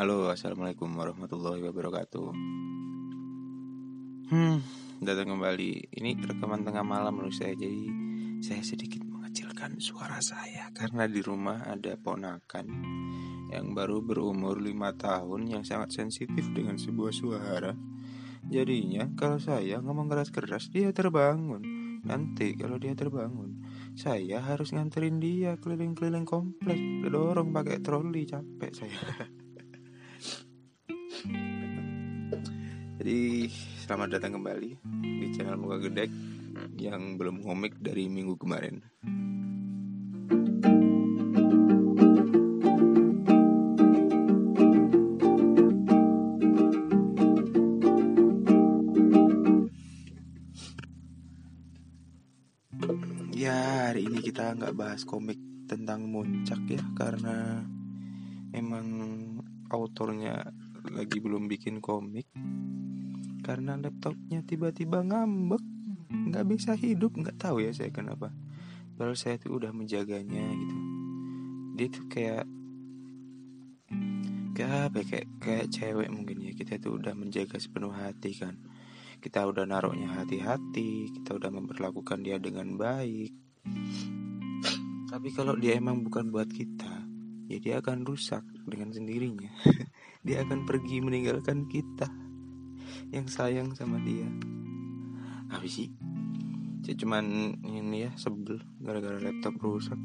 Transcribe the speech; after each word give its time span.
Halo, 0.00 0.32
assalamualaikum 0.32 0.96
warahmatullahi 0.96 1.60
wabarakatuh. 1.60 2.32
Hmm, 4.32 4.64
datang 4.96 5.36
kembali. 5.36 5.92
Ini 5.92 6.16
rekaman 6.24 6.64
tengah 6.64 6.80
malam 6.80 7.20
menurut 7.20 7.36
saya, 7.36 7.52
jadi 7.52 7.84
saya 8.40 8.64
sedikit 8.64 9.04
mengecilkan 9.04 9.76
suara 9.76 10.16
saya 10.24 10.72
karena 10.72 11.04
di 11.04 11.20
rumah 11.20 11.68
ada 11.68 12.00
ponakan 12.00 12.64
yang 13.52 13.76
baru 13.76 14.00
berumur 14.00 14.56
lima 14.56 14.96
tahun 14.96 15.52
yang 15.52 15.68
sangat 15.68 15.92
sensitif 15.92 16.48
dengan 16.48 16.80
sebuah 16.80 17.12
suara. 17.12 17.76
Jadinya 18.48 19.04
kalau 19.20 19.36
saya 19.36 19.84
ngomong 19.84 20.08
keras-keras 20.08 20.72
dia 20.72 20.96
terbangun. 20.96 21.60
Nanti 22.08 22.56
kalau 22.56 22.80
dia 22.80 22.96
terbangun, 22.96 23.60
saya 24.00 24.40
harus 24.40 24.72
nganterin 24.72 25.20
dia 25.20 25.60
keliling-keliling 25.60 26.24
komplek, 26.24 26.80
dorong 27.04 27.52
pakai 27.52 27.84
troli 27.84 28.24
capek 28.24 28.72
saya. 28.72 29.28
Jadi 33.00 33.48
selamat 33.80 34.20
datang 34.20 34.36
kembali 34.36 34.76
di 35.00 35.32
channel 35.32 35.56
Muka 35.56 35.80
Gedek 35.80 36.12
yang 36.76 37.16
belum 37.16 37.40
komik 37.40 37.80
dari 37.80 38.12
minggu 38.12 38.36
kemarin. 38.36 38.76
Ya 53.32 53.88
hari 53.88 54.12
ini 54.12 54.20
kita 54.20 54.60
nggak 54.60 54.76
bahas 54.76 55.08
komik 55.08 55.40
tentang 55.64 56.04
muncak 56.04 56.60
ya 56.68 56.84
karena 57.00 57.64
emang 58.52 58.84
autornya 59.72 60.52
lagi 60.92 61.16
belum 61.16 61.48
bikin 61.48 61.80
komik 61.80 62.28
karena 63.40 63.76
laptopnya 63.76 64.44
tiba-tiba 64.44 65.02
ngambek. 65.04 65.62
Nggak 66.10 66.46
bisa 66.48 66.72
hidup. 66.76 67.16
Nggak 67.16 67.36
tahu 67.40 67.64
ya 67.64 67.74
saya 67.74 67.90
kenapa. 67.90 68.30
Padahal 68.94 69.16
saya 69.16 69.40
tuh 69.40 69.56
udah 69.56 69.72
menjaganya 69.72 70.44
gitu. 70.44 70.76
Dia 71.76 71.88
tuh 71.88 72.06
kayak 72.06 72.44
kayak 74.52 74.92
apa 74.92 74.96
ya, 75.00 75.04
kayak 75.08 75.26
kayak 75.40 75.66
cewek 75.72 76.08
mungkin 76.12 76.36
ya. 76.44 76.52
Kita 76.54 76.78
tuh 76.78 77.00
udah 77.00 77.16
menjaga 77.16 77.56
sepenuh 77.56 77.92
hati 77.92 78.36
kan. 78.36 78.60
Kita 79.20 79.44
udah 79.48 79.64
naruhnya 79.64 80.12
hati-hati. 80.20 81.10
Kita 81.16 81.36
udah 81.36 81.50
memperlakukan 81.52 82.20
dia 82.20 82.36
dengan 82.36 82.76
baik. 82.76 83.32
Tapi 85.10 85.28
kalau 85.34 85.58
dia 85.58 85.76
emang 85.76 86.06
bukan 86.06 86.30
buat 86.30 86.46
kita 86.46 87.10
ya 87.50 87.82
akan 87.82 88.06
rusak 88.06 88.46
dengan 88.62 88.94
sendirinya. 88.94 89.50
Dia 90.26 90.46
akan 90.46 90.70
pergi 90.70 91.02
meninggalkan 91.02 91.66
kita 91.66 92.06
yang 93.08 93.24
sayang 93.24 93.72
sama 93.72 93.96
dia. 94.04 94.28
Apa 95.48 95.64
sih 95.64 95.90
saya 96.80 96.96
cuman 96.96 97.54
ini 97.64 98.08
ya 98.08 98.10
sebel 98.16 98.60
gara-gara 98.80 99.20
laptop 99.20 99.56
rusak. 99.60 100.00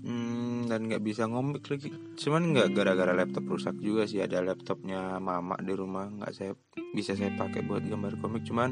Hmm, 0.00 0.64
dan 0.64 0.88
nggak 0.88 1.04
bisa 1.04 1.28
ngomik 1.28 1.68
lagi. 1.68 1.92
Cuman 2.16 2.56
nggak 2.56 2.72
gara-gara 2.72 3.12
laptop 3.12 3.44
rusak 3.50 3.76
juga 3.82 4.08
sih 4.08 4.22
ada 4.22 4.40
laptopnya 4.40 5.20
mama 5.20 5.60
di 5.60 5.76
rumah 5.76 6.08
nggak 6.08 6.32
saya 6.32 6.52
bisa 6.96 7.12
saya 7.18 7.34
pakai 7.36 7.66
buat 7.66 7.84
gambar 7.84 8.16
komik. 8.22 8.48
Cuman 8.48 8.70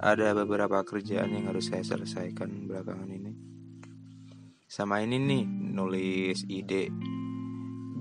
ada 0.00 0.32
beberapa 0.32 0.80
kerjaan 0.82 1.36
yang 1.36 1.52
harus 1.52 1.68
saya 1.68 1.84
selesaikan 1.84 2.64
belakangan 2.64 3.10
ini. 3.12 3.32
Sama 4.64 5.04
ini 5.04 5.20
nih 5.20 5.44
nulis 5.76 6.48
ide 6.48 6.88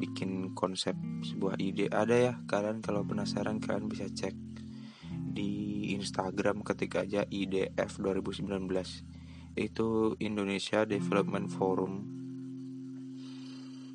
bikin 0.01 0.57
konsep 0.57 0.97
sebuah 1.21 1.61
ide. 1.61 1.85
Ada 1.93 2.15
ya 2.17 2.33
kalian 2.49 2.81
kalau 2.81 3.05
penasaran 3.05 3.61
kalian 3.61 3.85
bisa 3.85 4.09
cek 4.09 4.33
di 5.31 5.93
Instagram 5.93 6.65
ketika 6.65 7.05
aja 7.05 7.21
IDF 7.29 8.01
2019 8.01 8.49
itu 9.55 10.17
Indonesia 10.17 10.83
Development 10.89 11.47
Forum. 11.53 11.93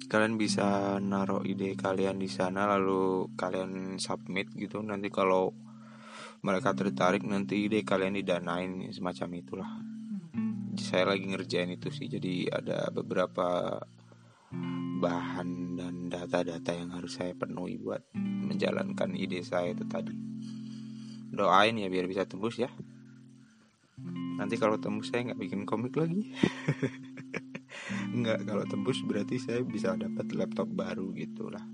Kalian 0.06 0.38
bisa 0.38 0.96
naruh 1.02 1.42
ide 1.42 1.74
kalian 1.74 2.22
di 2.22 2.30
sana 2.30 2.70
lalu 2.78 3.34
kalian 3.34 3.98
submit 3.98 4.54
gitu. 4.54 4.78
Nanti 4.78 5.10
kalau 5.10 5.50
mereka 6.46 6.78
tertarik 6.78 7.26
nanti 7.26 7.66
ide 7.66 7.82
kalian 7.82 8.14
didanain 8.14 8.86
semacam 8.94 9.28
itulah. 9.34 9.70
Saya 10.78 11.10
lagi 11.10 11.26
ngerjain 11.26 11.74
itu 11.74 11.90
sih 11.90 12.06
jadi 12.06 12.52
ada 12.54 12.86
beberapa 12.94 13.80
bahan 14.96 15.76
dan 15.76 15.94
data-data 16.08 16.72
yang 16.72 16.94
harus 16.94 17.18
saya 17.18 17.34
penuhi 17.36 17.76
buat 17.76 18.02
menjalankan 18.16 19.12
ide 19.18 19.42
saya 19.42 19.74
itu 19.74 19.84
tadi. 19.84 20.14
Doain 21.32 21.76
ya 21.76 21.90
biar 21.90 22.06
bisa 22.08 22.24
tembus 22.24 22.56
ya. 22.62 22.70
Nanti 24.36 24.60
kalau 24.60 24.76
tembus 24.76 25.10
saya 25.10 25.32
nggak 25.32 25.40
bikin 25.40 25.62
komik 25.68 25.96
lagi. 25.96 26.30
nggak 28.18 28.48
kalau 28.48 28.64
tembus 28.64 29.02
berarti 29.04 29.36
saya 29.36 29.60
bisa 29.64 29.96
dapat 29.98 30.32
laptop 30.32 30.68
baru 30.70 31.12
gitulah. 31.12 31.64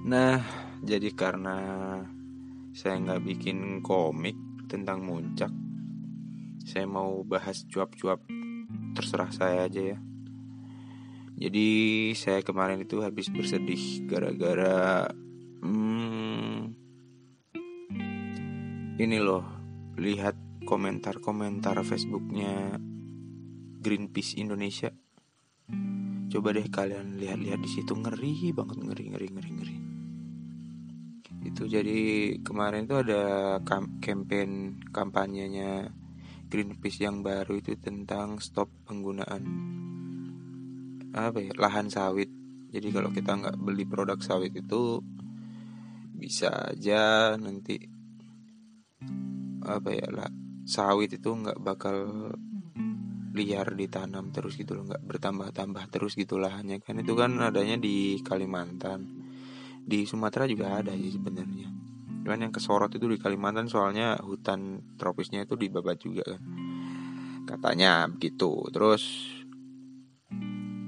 Nah, 0.00 0.42
jadi 0.82 1.12
karena 1.14 1.56
saya 2.72 2.98
nggak 2.98 3.22
bikin 3.22 3.84
komik 3.84 4.34
tentang 4.66 5.04
muncak, 5.04 5.52
saya 6.64 6.88
mau 6.88 7.20
bahas 7.22 7.62
cuap-cuap 7.68 8.24
terserah 8.94 9.30
saya 9.32 9.66
aja 9.66 9.94
ya. 9.94 9.98
Jadi 11.40 11.68
saya 12.12 12.44
kemarin 12.44 12.84
itu 12.84 13.00
habis 13.00 13.32
bersedih 13.32 14.04
gara-gara 14.04 15.08
hmm, 15.64 16.76
ini 19.00 19.16
loh 19.16 19.48
lihat 19.96 20.36
komentar-komentar 20.68 21.80
Facebooknya 21.80 22.76
Greenpeace 23.80 24.36
Indonesia. 24.36 24.92
Coba 26.28 26.52
deh 26.52 26.68
kalian 26.68 27.16
lihat-lihat 27.16 27.64
di 27.64 27.70
situ 27.72 27.96
ngeri 27.96 28.52
banget 28.52 28.76
ngeri 28.76 29.04
ngeri 29.08 29.28
ngeri 29.32 29.50
ngeri. 29.56 29.76
Itu 31.48 31.64
jadi 31.64 31.98
kemarin 32.44 32.84
itu 32.84 33.00
ada 33.00 33.56
campaign 33.64 34.84
kampanyenya 34.92 35.88
Greenpeace 36.50 37.06
yang 37.06 37.22
baru 37.22 37.62
itu 37.62 37.78
tentang 37.78 38.42
stop 38.42 38.66
penggunaan 38.82 39.42
apa 41.14 41.38
ya 41.38 41.54
lahan 41.54 41.86
sawit. 41.86 42.26
Jadi 42.74 42.90
kalau 42.90 43.14
kita 43.14 43.38
nggak 43.38 43.56
beli 43.62 43.86
produk 43.86 44.18
sawit 44.18 44.50
itu 44.58 44.98
bisa 46.10 46.74
aja 46.74 47.34
nanti 47.38 47.78
apa 49.62 49.90
ya 49.94 50.10
lah 50.10 50.30
sawit 50.66 51.14
itu 51.14 51.30
nggak 51.30 51.62
bakal 51.62 52.30
liar 53.30 53.78
ditanam 53.78 54.34
terus 54.34 54.58
gitu 54.58 54.74
loh 54.74 54.90
nggak 54.90 55.06
bertambah-tambah 55.06 55.86
terus 55.86 56.18
gitu 56.18 56.42
lahannya. 56.42 56.82
Kan 56.82 56.98
itu 56.98 57.14
kan 57.14 57.38
adanya 57.38 57.78
di 57.78 58.18
Kalimantan. 58.26 59.06
Di 59.86 60.02
Sumatera 60.02 60.50
juga 60.50 60.82
ada 60.82 60.94
sih 60.98 61.14
sebenarnya 61.14 61.89
Cuman 62.20 62.46
yang 62.48 62.52
kesorot 62.52 62.92
itu 62.92 63.08
di 63.08 63.16
Kalimantan 63.16 63.66
soalnya 63.66 64.20
hutan 64.20 64.82
tropisnya 65.00 65.48
itu 65.48 65.56
dibabat 65.56 65.96
juga 66.00 66.24
kan. 66.24 66.42
Katanya 67.48 68.06
begitu. 68.06 68.68
Terus 68.68 69.02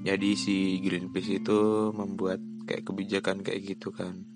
jadi 0.03 0.31
si 0.34 0.82
Greenpeace 0.82 1.41
itu 1.41 1.91
membuat 1.94 2.43
kayak 2.66 2.84
kebijakan 2.87 3.41
kayak 3.41 3.75
gitu 3.75 3.94
kan. 3.94 4.26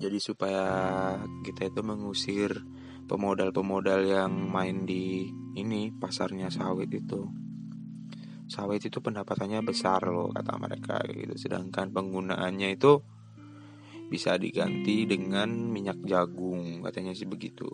Jadi 0.00 0.18
supaya 0.18 0.64
kita 1.46 1.70
itu 1.70 1.80
mengusir 1.86 2.64
pemodal-pemodal 3.06 4.02
yang 4.08 4.32
main 4.50 4.88
di 4.88 5.30
ini 5.54 5.94
pasarnya 5.94 6.50
sawit 6.50 6.90
itu. 6.90 7.22
Sawit 8.50 8.84
itu 8.84 8.98
pendapatannya 9.00 9.64
besar 9.64 10.04
loh 10.10 10.32
kata 10.34 10.58
mereka 10.58 11.00
gitu. 11.08 11.38
Sedangkan 11.38 11.94
penggunaannya 11.94 12.74
itu 12.74 13.00
bisa 14.08 14.36
diganti 14.36 15.08
dengan 15.08 15.48
minyak 15.50 16.00
jagung 16.04 16.84
katanya 16.84 17.16
sih 17.16 17.28
begitu. 17.28 17.68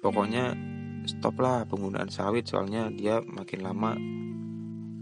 Pokoknya 0.00 0.54
stop 1.06 1.38
lah 1.42 1.66
penggunaan 1.66 2.10
sawit 2.10 2.46
soalnya 2.46 2.90
dia 2.90 3.22
makin 3.22 3.60
lama 3.62 3.94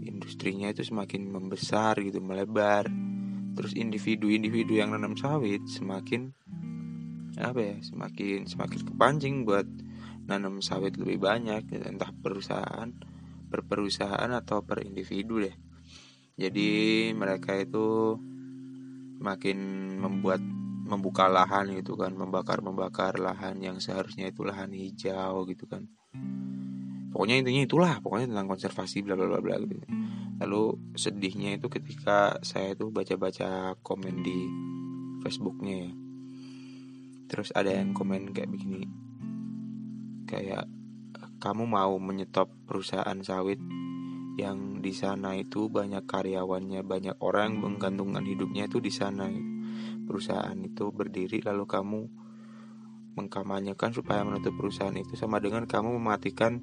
industrinya 0.05 0.69
itu 0.69 0.85
semakin 0.85 1.29
membesar 1.29 1.97
gitu 2.01 2.21
melebar. 2.21 2.89
Terus 3.55 3.71
individu-individu 3.73 4.77
yang 4.77 4.91
nanam 4.91 5.15
sawit 5.15 5.63
semakin 5.69 6.33
apa 7.35 7.59
ya 7.59 7.75
semakin 7.83 8.47
semakin 8.47 8.79
kepancing 8.87 9.35
buat 9.43 9.67
nanam 10.25 10.63
sawit 10.63 10.95
lebih 10.95 11.19
banyak 11.19 11.67
entah 11.83 12.11
perusahaan 12.15 12.89
per 13.51 13.61
perusahaan 13.63 14.31
atau 14.31 14.65
per 14.65 14.81
individu 14.83 15.43
deh. 15.43 15.55
Jadi 16.35 17.11
mereka 17.15 17.55
itu 17.55 18.19
makin 19.19 19.57
membuat 19.99 20.41
membuka 20.85 21.25
lahan 21.25 21.73
gitu 21.73 21.97
kan 21.97 22.13
membakar 22.13 22.61
membakar 22.61 23.17
lahan 23.17 23.57
yang 23.57 23.81
seharusnya 23.81 24.29
itu 24.29 24.45
lahan 24.45 24.69
hijau 24.69 25.49
gitu 25.49 25.65
kan. 25.65 25.89
Pokoknya 27.09 27.41
intinya 27.41 27.63
itulah 27.65 27.93
pokoknya 28.03 28.35
tentang 28.35 28.51
konservasi 28.51 29.01
bla 29.01 29.17
bla 29.17 29.25
bla 29.25 29.41
bla 29.41 29.55
gitu. 29.65 29.81
Lalu 30.43 30.63
sedihnya 30.99 31.57
itu 31.57 31.71
ketika 31.71 32.37
saya 32.43 32.75
tuh 32.75 32.91
baca-baca 32.91 33.79
komen 33.81 34.21
di 34.21 34.39
Facebooknya 35.23 35.89
ya. 35.89 35.91
Terus 37.31 37.49
ada 37.55 37.71
yang 37.73 37.95
komen 37.95 38.35
kayak 38.35 38.51
begini. 38.51 38.85
Kayak 40.29 40.69
kamu 41.41 41.65
mau 41.65 41.97
menyetop 41.97 42.51
perusahaan 42.69 43.17
sawit 43.25 43.57
yang 44.35 44.83
di 44.83 44.91
sana 44.91 45.31
itu 45.39 45.71
banyak 45.71 46.03
karyawannya 46.03 46.83
banyak 46.83 47.15
orang 47.23 47.55
menggantungkan 47.55 48.27
hidupnya 48.27 48.67
itu 48.67 48.83
di 48.83 48.91
sana. 48.91 49.31
Perusahaan 50.05 50.59
itu 50.59 50.91
berdiri 50.91 51.39
lalu 51.39 51.63
kamu 51.63 52.01
mengkamanyakan 53.15 53.95
supaya 53.95 54.27
menutup 54.27 54.51
perusahaan 54.59 54.93
itu 54.93 55.15
sama 55.15 55.39
dengan 55.39 55.63
kamu 55.63 55.95
mematikan 55.95 56.59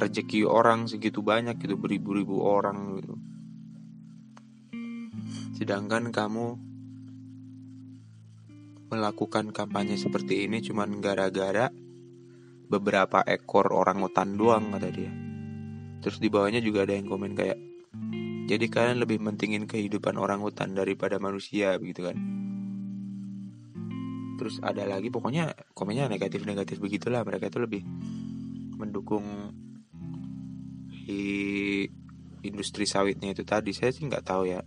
rezeki 0.00 0.48
orang 0.48 0.88
segitu 0.88 1.20
banyak 1.20 1.60
gitu 1.60 1.76
beribu-ribu 1.76 2.40
orang 2.40 2.96
gitu. 3.04 3.14
Sedangkan 5.60 6.08
kamu 6.08 6.56
melakukan 8.88 9.52
kampanye 9.52 10.00
seperti 10.00 10.48
ini 10.48 10.64
cuman 10.64 11.04
gara-gara 11.04 11.68
beberapa 12.72 13.20
ekor 13.28 13.76
orang 13.76 14.00
hutan 14.00 14.40
doang 14.40 14.72
kata 14.72 14.88
dia 14.88 15.27
terus 15.98 16.22
di 16.22 16.30
bawahnya 16.30 16.62
juga 16.62 16.86
ada 16.86 16.94
yang 16.94 17.10
komen 17.10 17.34
kayak 17.34 17.58
jadi 18.48 18.64
kalian 18.72 19.04
lebih 19.04 19.20
mentingin 19.20 19.68
kehidupan 19.68 20.16
orang 20.16 20.40
hutan 20.40 20.72
daripada 20.72 21.20
manusia 21.20 21.76
begitu 21.76 22.08
kan. 22.08 22.16
Terus 24.40 24.56
ada 24.64 24.88
lagi 24.88 25.12
pokoknya 25.12 25.52
komennya 25.76 26.08
negatif-negatif 26.08 26.80
begitulah. 26.80 27.28
Mereka 27.28 27.52
itu 27.52 27.60
lebih 27.60 27.84
mendukung 28.80 29.52
di 31.04 31.84
industri 32.40 32.88
sawitnya 32.88 33.36
itu 33.36 33.44
tadi. 33.44 33.76
Saya 33.76 33.92
sih 33.92 34.08
nggak 34.08 34.24
tahu 34.24 34.48
ya 34.48 34.64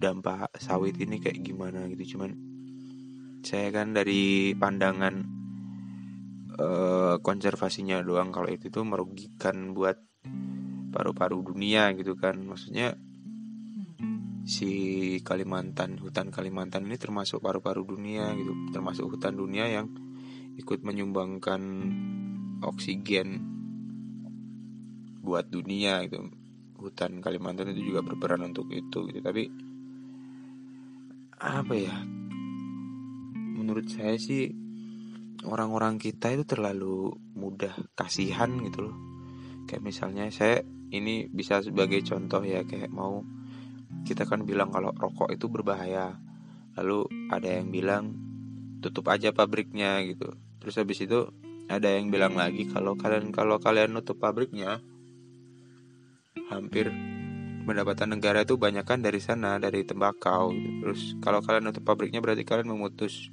dampak 0.00 0.48
sawit 0.56 0.96
ini 0.96 1.20
kayak 1.20 1.44
gimana 1.44 1.84
gitu. 1.92 2.16
Cuman 2.16 2.32
saya 3.44 3.68
kan 3.68 3.92
dari 3.92 4.56
pandangan 4.56 5.14
uh, 6.56 7.20
konservasinya 7.20 8.00
doang. 8.00 8.32
Kalau 8.32 8.48
itu 8.48 8.72
tuh 8.72 8.88
merugikan 8.88 9.76
buat 9.76 10.07
paru-paru 10.90 11.54
dunia 11.54 11.92
gitu 11.94 12.16
kan. 12.18 12.40
Maksudnya 12.42 12.96
si 14.48 14.72
Kalimantan 15.20 16.00
hutan 16.00 16.32
Kalimantan 16.32 16.88
ini 16.88 16.96
termasuk 16.96 17.44
paru-paru 17.44 17.84
dunia 17.84 18.32
gitu. 18.34 18.52
Termasuk 18.72 19.16
hutan 19.16 19.36
dunia 19.36 19.68
yang 19.68 19.92
ikut 20.58 20.82
menyumbangkan 20.82 21.62
oksigen 22.64 23.44
buat 25.22 25.46
dunia 25.52 26.02
gitu. 26.08 26.32
Hutan 26.78 27.20
Kalimantan 27.20 27.74
itu 27.76 27.92
juga 27.92 28.00
berperan 28.00 28.42
untuk 28.48 28.72
itu 28.72 29.04
gitu. 29.10 29.20
Tapi 29.20 29.44
apa 31.38 31.74
ya? 31.76 31.96
Menurut 33.58 33.90
saya 33.90 34.16
sih 34.16 34.48
orang-orang 35.44 36.00
kita 36.00 36.34
itu 36.34 36.48
terlalu 36.48 37.14
mudah 37.36 37.74
kasihan 37.94 38.50
gitu 38.64 38.90
loh. 38.90 38.96
Kayak 39.68 39.84
misalnya 39.84 40.24
saya 40.32 40.64
ini 40.88 41.28
bisa 41.28 41.60
sebagai 41.60 42.00
contoh 42.04 42.40
ya 42.40 42.64
kayak 42.64 42.88
mau 42.88 43.20
kita 44.04 44.24
kan 44.24 44.44
bilang 44.44 44.72
kalau 44.72 44.92
rokok 44.92 45.28
itu 45.32 45.48
berbahaya. 45.48 46.16
Lalu 46.78 47.10
ada 47.28 47.48
yang 47.48 47.68
bilang 47.68 48.04
tutup 48.78 49.10
aja 49.10 49.34
pabriknya 49.34 50.00
gitu. 50.06 50.32
Terus 50.62 50.74
habis 50.78 50.98
itu 51.02 51.28
ada 51.68 51.92
yang 51.92 52.08
bilang 52.08 52.38
lagi 52.38 52.64
kalau 52.70 52.96
kalian 52.96 53.34
kalau 53.34 53.60
kalian 53.60 53.92
nutup 53.92 54.16
pabriknya 54.16 54.80
hampir 56.48 56.88
pendapatan 57.68 58.16
negara 58.16 58.48
itu 58.48 58.56
banyak 58.56 58.88
kan 58.88 59.04
dari 59.04 59.20
sana 59.20 59.60
dari 59.60 59.84
tembakau. 59.84 60.54
Terus 60.54 61.18
kalau 61.20 61.44
kalian 61.44 61.68
nutup 61.68 61.84
pabriknya 61.84 62.24
berarti 62.24 62.48
kalian 62.48 62.72
memutus 62.72 63.28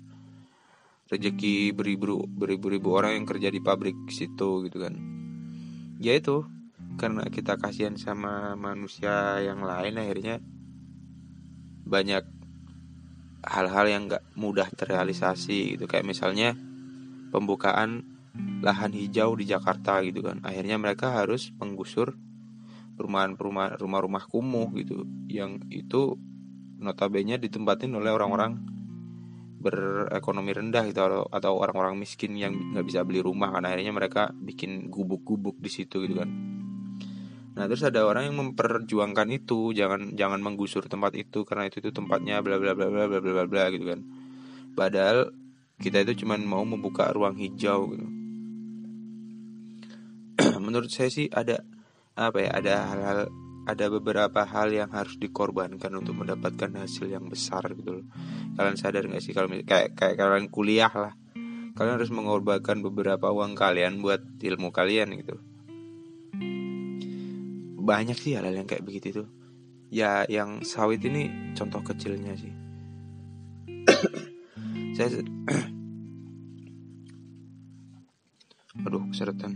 rezeki 1.05 1.71
beribu 1.71 2.25
beribu 2.25 2.67
ribu 2.67 2.89
orang 2.97 3.15
yang 3.15 3.25
kerja 3.29 3.53
di 3.53 3.61
pabrik 3.61 3.95
situ 4.11 4.65
gitu 4.67 4.77
kan. 4.81 4.97
Ya 6.01 6.17
itu 6.17 6.43
karena 6.95 7.27
kita 7.27 7.59
kasihan 7.59 7.99
sama 7.99 8.55
manusia 8.55 9.43
yang 9.43 9.59
lain 9.63 9.99
akhirnya 9.99 10.39
banyak 11.85 12.23
hal-hal 13.45 13.85
yang 13.85 14.09
gak 14.09 14.25
mudah 14.33 14.65
terrealisasi 14.73 15.77
gitu. 15.77 15.85
Kayak 15.85 16.09
misalnya 16.09 16.57
pembukaan 17.29 18.07
lahan 18.65 18.91
hijau 18.95 19.37
di 19.37 19.45
Jakarta 19.45 20.01
gitu 20.01 20.25
kan. 20.25 20.41
Akhirnya 20.41 20.81
mereka 20.81 21.13
harus 21.13 21.53
menggusur 21.61 22.17
perumahan-perumahan 22.95 23.77
rumah-rumah 23.77 24.23
kumuh 24.25 24.71
gitu 24.79 25.03
yang 25.27 25.61
itu 25.67 26.15
notabene 26.79 27.37
ditempatin 27.37 27.91
oleh 27.91 28.09
orang-orang 28.09 28.55
berekonomi 29.59 30.53
rendah 30.53 30.85
gitu 30.87 31.27
atau 31.27 31.53
orang-orang 31.59 31.97
miskin 31.99 32.37
yang 32.39 32.55
nggak 32.73 32.85
bisa 32.87 33.03
beli 33.05 33.21
rumah 33.21 33.53
kan. 33.53 33.67
Akhirnya 33.67 33.93
mereka 33.93 34.33
bikin 34.33 34.89
gubuk-gubuk 34.89 35.59
di 35.61 35.69
situ 35.69 36.01
gitu 36.01 36.23
kan 36.23 36.55
Nah 37.55 37.71
terus 37.71 37.87
ada 37.87 38.03
orang 38.03 38.27
yang 38.27 38.37
memperjuangkan 38.43 39.31
itu 39.31 39.71
jangan 39.71 40.11
jangan 40.19 40.43
menggusur 40.43 40.91
tempat 40.91 41.15
itu 41.15 41.47
karena 41.47 41.71
itu 41.71 41.79
itu 41.79 41.95
tempatnya 41.95 42.43
bla 42.43 42.59
bla 42.59 42.75
bla 42.75 42.91
bla 42.91 43.07
bla 43.07 43.19
bla 43.23 43.43
bla 43.47 43.63
gitu 43.71 43.95
kan. 43.95 44.03
Padahal 44.75 45.31
kita 45.79 46.03
itu 46.03 46.27
cuma 46.27 46.35
mau 46.35 46.67
membuka 46.67 47.07
ruang 47.15 47.39
hijau 47.39 47.95
gitu. 47.95 48.07
Menurut 50.65 50.91
saya 50.91 51.07
sih 51.07 51.31
ada 51.31 51.63
apa 52.19 52.43
ya 52.43 52.51
ada 52.59 52.73
hal-hal 52.91 53.19
ada 53.65 53.85
beberapa 53.87 54.43
hal 54.43 54.75
yang 54.75 54.91
harus 54.91 55.15
dikorbankan 55.15 55.95
untuk 55.95 56.21
mendapatkan 56.21 56.75
hasil 56.75 57.07
yang 57.07 57.31
besar 57.31 57.63
gitu 57.71 58.03
loh. 58.03 58.05
Kalian 58.59 58.75
sadar 58.75 59.07
nggak 59.07 59.23
sih 59.23 59.31
kalau 59.31 59.47
kayak 59.47 59.95
kayak 59.95 60.19
kalian 60.19 60.51
kuliah 60.51 60.91
lah, 60.91 61.15
kalian 61.79 62.03
harus 62.03 62.11
mengorbankan 62.11 62.83
beberapa 62.83 63.31
uang 63.31 63.55
kalian 63.55 64.03
buat 64.03 64.21
ilmu 64.43 64.75
kalian 64.75 65.15
gitu 65.23 65.39
banyak 67.85 68.17
sih 68.17 68.33
hal-hal 68.33 68.57
yang 68.57 68.67
kayak 68.67 68.81
begitu 68.81 69.21
tuh 69.21 69.29
ya 69.93 70.25
yang 70.25 70.65
sawit 70.65 70.99
ini 71.05 71.53
contoh 71.53 71.81
kecilnya 71.85 72.33
sih. 72.35 72.53
Saya 74.97 75.21
aduh 78.85 79.07
keseretan. 79.13 79.53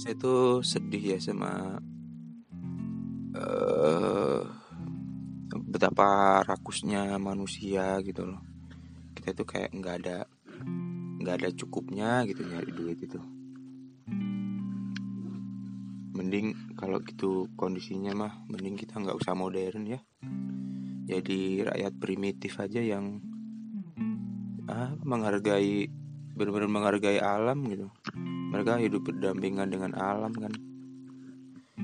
Saya 0.00 0.14
tuh 0.16 0.64
sedih 0.64 1.14
ya 1.14 1.18
sama 1.20 1.78
uh, 3.36 4.42
betapa 5.70 6.40
rakusnya 6.42 7.20
manusia 7.20 8.00
gitu 8.00 8.26
loh. 8.26 8.40
Kita 9.12 9.36
tuh 9.36 9.46
kayak 9.46 9.76
nggak 9.76 9.96
ada 10.02 10.24
nggak 11.20 11.36
ada 11.36 11.48
cukupnya 11.52 12.24
gitu 12.24 12.48
nyari 12.48 12.72
duit 12.72 12.96
itu 12.96 13.20
mending 16.20 16.76
kalau 16.76 17.00
gitu 17.00 17.48
kondisinya 17.56 18.12
mah 18.12 18.32
mending 18.52 18.76
kita 18.76 19.00
nggak 19.00 19.16
usah 19.16 19.32
modern 19.32 19.88
ya. 19.88 20.00
Jadi 21.08 21.64
rakyat 21.64 21.96
primitif 21.96 22.60
aja 22.60 22.84
yang 22.84 23.24
ah 24.68 24.92
menghargai 25.00 25.88
benar-benar 26.36 26.68
menghargai 26.68 27.16
alam 27.16 27.64
gitu. 27.64 27.88
Mereka 28.52 28.84
hidup 28.84 29.08
berdampingan 29.08 29.72
dengan 29.72 29.96
alam 29.96 30.36
kan. 30.36 30.52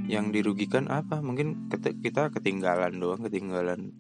Yang 0.05 0.37
dirugikan 0.37 0.93
apa? 0.93 1.25
Mungkin 1.25 1.73
kita 2.05 2.29
ketinggalan 2.29 3.01
doang 3.01 3.25
ketinggalan 3.25 3.97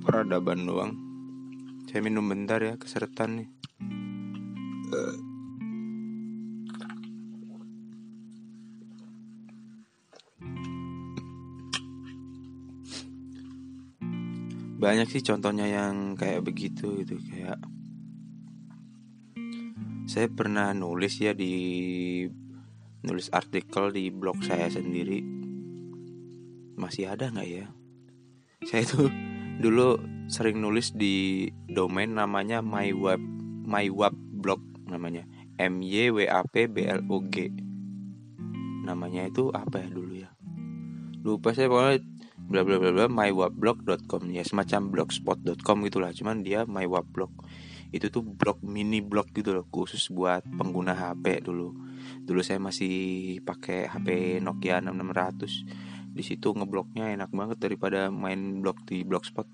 peradaban 0.00 0.64
doang. 0.64 0.92
Saya 1.84 2.00
minum 2.00 2.24
bentar 2.24 2.64
ya 2.64 2.80
keseretan 2.80 3.44
nih 3.44 3.48
banyak 14.78 15.10
sih 15.10 15.26
contohnya 15.26 15.66
yang 15.66 16.14
kayak 16.14 16.46
begitu 16.46 17.02
gitu 17.02 17.18
kayak 17.26 17.58
saya 20.08 20.30
pernah 20.32 20.72
nulis 20.72 21.20
ya 21.20 21.36
di 21.36 22.24
nulis 23.04 23.28
artikel 23.28 23.92
di 23.92 24.08
blog 24.08 24.40
saya 24.40 24.72
sendiri. 24.72 25.20
Masih 26.80 27.12
ada 27.12 27.28
nggak 27.28 27.44
ya? 27.44 27.66
Saya 28.64 28.88
tuh 28.88 29.12
dulu 29.62 30.00
sering 30.32 30.64
nulis 30.64 30.96
di 30.96 31.48
domain 31.68 32.08
namanya 32.08 32.64
myweb 32.64 33.20
myweb 33.68 34.16
blog 34.16 34.64
namanya. 34.88 35.28
M 35.60 35.84
y 35.84 36.08
w 36.08 36.24
a 36.24 36.40
p 36.40 36.70
b 36.70 36.88
l 36.88 37.04
o 37.12 37.20
g. 37.28 37.52
Namanya 38.88 39.28
itu 39.28 39.52
apa 39.52 39.84
ya 39.84 39.92
dulu 39.92 40.24
ya? 40.24 40.32
Lupa 41.20 41.52
saya 41.52 41.68
pokoknya 41.68 42.00
bla 42.48 42.64
bla 42.64 42.80
bla 42.80 42.90
bla 42.96 43.06
mywablog.com 43.12 44.32
ya 44.32 44.40
semacam 44.40 44.88
blogspot.com 44.88 45.76
gitulah. 45.84 46.10
Cuman 46.16 46.40
dia 46.40 46.64
mywablog. 46.64 47.28
Itu 47.92 48.08
tuh 48.08 48.24
blog 48.24 48.64
mini 48.64 49.04
blog 49.04 49.28
gitu 49.36 49.52
loh 49.52 49.68
khusus 49.68 50.08
buat 50.08 50.40
pengguna 50.48 50.96
HP 50.96 51.44
dulu. 51.44 51.76
Dulu 52.24 52.40
saya 52.40 52.56
masih 52.56 53.38
pakai 53.44 53.88
HP 53.88 54.40
Nokia 54.40 54.80
6600 54.80 56.08
di 56.18 56.22
situ 56.24 56.50
ngebloknya 56.50 57.14
enak 57.14 57.30
banget 57.30 57.60
daripada 57.60 58.08
main 58.08 58.64
blog 58.64 58.80
di 58.88 59.04
blogspot. 59.04 59.46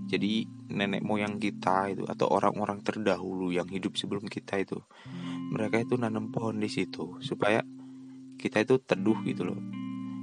jadi 0.10 0.50
nenek 0.74 1.06
moyang 1.06 1.38
kita 1.38 1.94
itu 1.94 2.04
atau 2.10 2.26
orang-orang 2.34 2.82
terdahulu 2.82 3.54
yang 3.54 3.70
hidup 3.70 3.94
sebelum 3.94 4.26
kita 4.26 4.58
itu 4.58 4.82
mereka 5.54 5.86
itu 5.86 5.94
nanam 6.02 6.34
pohon 6.34 6.58
di 6.58 6.66
situ 6.66 7.22
supaya 7.22 7.62
kita 8.42 8.66
itu 8.66 8.82
teduh 8.82 9.22
gitu 9.22 9.46
loh. 9.46 9.60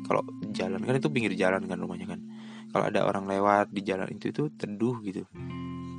Kalau 0.06 0.26
jalan 0.50 0.82
kan 0.82 0.98
itu 0.98 1.06
pinggir 1.10 1.38
jalan 1.38 1.66
kan 1.70 1.78
rumahnya 1.78 2.18
kan. 2.18 2.20
Kalau 2.74 2.84
ada 2.90 3.06
orang 3.06 3.30
lewat 3.30 3.70
di 3.70 3.86
jalan 3.86 4.10
itu 4.10 4.34
itu 4.34 4.50
teduh 4.58 4.98
gitu. 5.06 5.22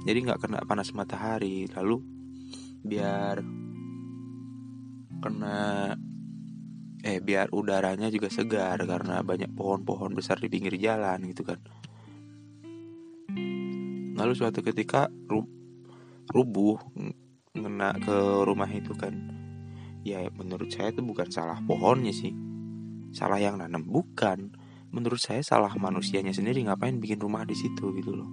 Jadi 0.04 0.18
nggak 0.26 0.40
kena 0.44 0.60
panas 0.68 0.92
matahari. 0.92 1.68
Lalu 1.72 1.96
biar 2.84 3.40
kena 5.24 5.96
eh 7.08 7.20
biar 7.24 7.54
udaranya 7.54 8.12
juga 8.12 8.28
segar 8.28 8.80
karena 8.84 9.22
banyak 9.22 9.54
pohon-pohon 9.54 10.18
besar 10.18 10.42
di 10.42 10.50
pinggir 10.50 10.76
jalan 10.82 11.24
gitu 11.30 11.46
kan 11.46 11.62
lalu 14.18 14.34
suatu 14.34 14.66
ketika 14.66 15.08
rubuh 16.34 16.82
ngena 17.54 17.96
ke 18.02 18.18
rumah 18.44 18.70
itu 18.74 18.92
kan. 18.98 19.14
Ya 20.02 20.26
menurut 20.34 20.74
saya 20.74 20.90
itu 20.90 21.06
bukan 21.06 21.30
salah 21.30 21.62
pohonnya 21.64 22.12
sih. 22.12 22.34
Salah 23.14 23.38
yang 23.38 23.62
nanam. 23.62 23.86
Bukan. 23.86 24.58
Menurut 24.90 25.22
saya 25.22 25.46
salah 25.46 25.72
manusianya 25.78 26.34
sendiri. 26.34 26.64
Ngapain 26.66 26.98
bikin 26.98 27.22
rumah 27.22 27.46
di 27.46 27.54
situ 27.54 27.94
gitu 27.94 28.18
loh. 28.18 28.30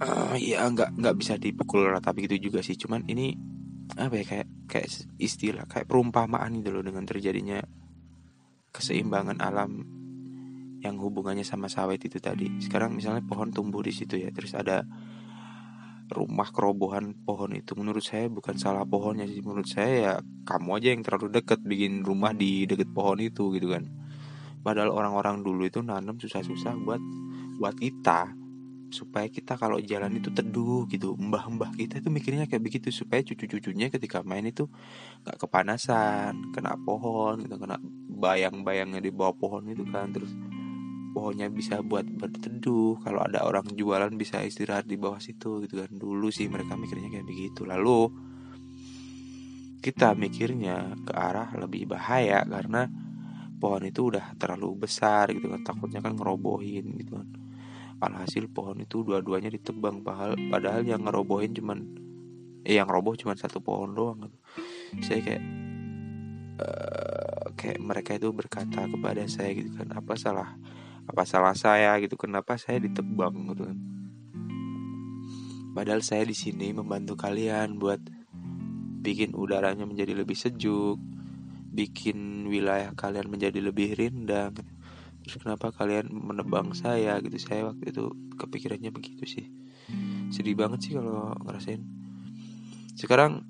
Uh, 0.00 0.32
ya 0.40 0.64
nggak 0.64 0.96
nggak 0.96 1.16
bisa 1.20 1.36
dipukul 1.36 1.84
rata 1.84 2.16
begitu 2.16 2.48
juga 2.48 2.64
sih. 2.64 2.78
Cuman 2.78 3.04
ini 3.04 3.36
apa 3.98 4.22
ya 4.22 4.24
kayak 4.24 4.48
kayak 4.70 4.88
istilah 5.18 5.66
kayak 5.66 5.90
perumpamaan 5.90 6.62
gitu 6.62 6.70
loh 6.70 6.80
dengan 6.86 7.02
terjadinya 7.04 7.58
keseimbangan 8.70 9.42
alam 9.42 9.99
yang 10.80 10.96
hubungannya 10.96 11.44
sama 11.44 11.68
sawit 11.68 12.00
itu 12.04 12.16
tadi. 12.20 12.48
Sekarang 12.60 12.96
misalnya 12.96 13.20
pohon 13.24 13.52
tumbuh 13.52 13.84
di 13.84 13.92
situ 13.92 14.16
ya, 14.16 14.32
terus 14.32 14.56
ada 14.56 14.84
rumah 16.10 16.50
kerobohan 16.50 17.14
pohon 17.22 17.54
itu. 17.54 17.78
Menurut 17.78 18.02
saya 18.02 18.26
bukan 18.26 18.58
salah 18.58 18.82
pohonnya 18.82 19.30
sih. 19.30 19.40
Menurut 19.40 19.70
saya 19.70 19.92
ya 19.94 20.12
kamu 20.42 20.82
aja 20.82 20.88
yang 20.90 21.02
terlalu 21.06 21.28
dekat 21.30 21.62
bikin 21.62 22.02
rumah 22.02 22.34
di 22.34 22.66
deket 22.66 22.90
pohon 22.90 23.22
itu 23.22 23.54
gitu 23.54 23.70
kan. 23.70 23.86
Padahal 24.60 24.92
orang-orang 24.92 25.40
dulu 25.40 25.64
itu 25.64 25.80
nanam 25.80 26.18
susah-susah 26.18 26.74
buat 26.82 27.00
buat 27.62 27.78
kita. 27.78 28.34
Supaya 28.90 29.30
kita 29.30 29.54
kalau 29.54 29.78
jalan 29.78 30.18
itu 30.18 30.34
teduh 30.34 30.82
gitu. 30.90 31.14
Mbah-mbah 31.14 31.78
kita 31.78 32.02
itu 32.02 32.10
mikirnya 32.10 32.50
kayak 32.50 32.66
begitu. 32.66 32.90
Supaya 32.90 33.22
cucu-cucunya 33.22 33.86
ketika 33.86 34.26
main 34.26 34.42
itu 34.50 34.66
nggak 35.22 35.38
kepanasan 35.46 36.50
kena 36.50 36.74
pohon 36.82 37.46
gitu 37.46 37.54
kena 37.54 37.78
bayang-bayangnya 38.18 38.98
di 38.98 39.14
bawah 39.14 39.38
pohon 39.38 39.70
itu 39.70 39.86
kan. 39.86 40.10
Terus 40.10 40.34
pohonnya 41.10 41.50
bisa 41.50 41.82
buat 41.82 42.06
berteduh 42.06 43.02
kalau 43.02 43.20
ada 43.22 43.42
orang 43.42 43.66
jualan 43.74 44.10
bisa 44.14 44.42
istirahat 44.42 44.86
di 44.86 44.96
bawah 44.96 45.18
situ 45.18 45.62
gitu 45.66 45.82
kan. 45.82 45.90
Dulu 45.90 46.30
sih 46.30 46.46
mereka 46.46 46.74
mikirnya 46.78 47.10
kayak 47.10 47.26
begitu. 47.26 47.66
Lalu 47.66 48.10
kita 49.80 50.12
mikirnya 50.12 50.94
ke 51.02 51.12
arah 51.16 51.50
lebih 51.56 51.88
bahaya 51.90 52.44
karena 52.44 52.86
pohon 53.60 53.84
itu 53.84 54.14
udah 54.14 54.36
terlalu 54.40 54.86
besar 54.86 55.30
gitu 55.34 55.50
kan. 55.50 55.60
Takutnya 55.66 56.00
kan 56.00 56.16
ngerobohin 56.16 56.96
gitu 57.00 57.20
kan. 57.20 57.28
Alhasil 58.00 58.48
pohon 58.48 58.80
itu 58.80 59.04
dua-duanya 59.04 59.52
ditebang. 59.52 60.00
Padahal 60.00 60.38
padahal 60.48 60.82
yang 60.86 61.04
ngerobohin 61.04 61.52
cuman 61.52 62.00
eh 62.64 62.76
yang 62.76 62.88
roboh 62.88 63.16
cuman 63.16 63.36
satu 63.40 63.64
pohon 63.64 63.96
doang 63.96 64.28
gitu. 64.28 64.36
saya 65.06 65.20
kayak 65.24 65.44
uh, 66.60 67.46
kayak 67.56 67.78
mereka 67.80 68.10
itu 68.20 68.28
berkata 68.36 68.84
kepada 68.84 69.24
saya 69.24 69.56
gitu 69.56 69.72
kan 69.80 69.88
apa 69.96 70.12
salah 70.16 70.50
apa 71.10 71.26
salah 71.26 71.58
saya 71.58 71.98
gitu? 71.98 72.14
Kenapa 72.14 72.54
saya 72.54 72.78
ditebang 72.78 73.50
gitu 73.50 73.66
kan? 73.66 73.78
Padahal 75.74 76.02
saya 76.06 76.22
di 76.22 76.34
sini 76.34 76.70
membantu 76.70 77.18
kalian 77.18 77.78
buat 77.78 77.98
bikin 79.00 79.34
udaranya 79.34 79.86
menjadi 79.86 80.12
lebih 80.14 80.38
sejuk 80.38 80.98
bikin 81.70 82.50
wilayah 82.50 82.90
kalian 82.94 83.30
menjadi 83.30 83.58
lebih 83.62 83.94
rindang. 83.94 84.54
Terus 85.22 85.36
kenapa 85.38 85.70
kalian 85.70 86.10
menebang 86.10 86.74
saya 86.74 87.18
gitu? 87.22 87.38
Saya 87.38 87.70
waktu 87.70 87.94
itu 87.94 88.10
kepikirannya 88.34 88.90
begitu 88.90 89.22
sih. 89.26 89.46
Sedih 90.34 90.58
banget 90.58 90.90
sih 90.90 90.92
kalau 90.98 91.34
ngerasain. 91.46 91.82
Sekarang 92.98 93.46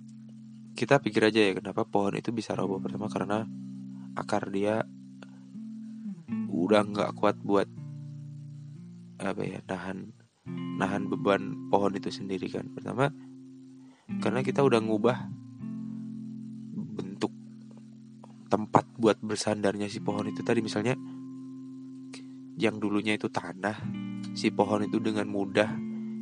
kita 0.76 1.00
pikir 1.00 1.28
aja 1.28 1.40
ya 1.40 1.52
kenapa 1.56 1.88
pohon 1.88 2.16
itu 2.16 2.32
bisa 2.32 2.52
roboh 2.52 2.80
pertama? 2.80 3.08
Karena 3.08 3.44
akar 4.16 4.52
dia 4.52 4.84
udah 6.50 6.82
nggak 6.82 7.10
kuat 7.14 7.38
buat 7.40 7.70
apa 9.20 9.42
ya 9.44 9.60
nahan 9.68 10.10
nahan 10.80 11.06
beban 11.06 11.70
pohon 11.70 11.94
itu 11.94 12.10
sendiri 12.10 12.50
kan. 12.50 12.66
Pertama 12.72 13.12
karena 14.18 14.40
kita 14.42 14.66
udah 14.66 14.80
ngubah 14.82 15.18
bentuk 16.98 17.32
tempat 18.50 18.84
buat 18.98 19.22
bersandarnya 19.22 19.86
si 19.86 20.02
pohon 20.02 20.26
itu 20.26 20.42
tadi. 20.42 20.58
Misalnya 20.64 20.98
yang 22.58 22.76
dulunya 22.82 23.14
itu 23.14 23.30
tanah 23.30 23.78
si 24.34 24.50
pohon 24.50 24.84
itu 24.84 24.98
dengan 24.98 25.30
mudah 25.30 25.70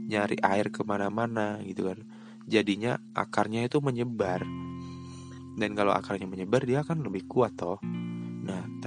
nyari 0.09 0.37
air 0.45 0.69
ke 0.69 0.85
mana-mana 0.85 1.63
gitu 1.65 1.89
kan. 1.89 2.05
Jadinya 2.49 3.01
akarnya 3.17 3.65
itu 3.65 3.81
menyebar. 3.81 4.45
Dan 5.59 5.75
kalau 5.75 5.91
akarnya 5.91 6.31
menyebar 6.31 6.63
dia 6.63 6.87
akan 6.87 7.03
lebih 7.03 7.27
kuat 7.27 7.59
toh 7.59 7.83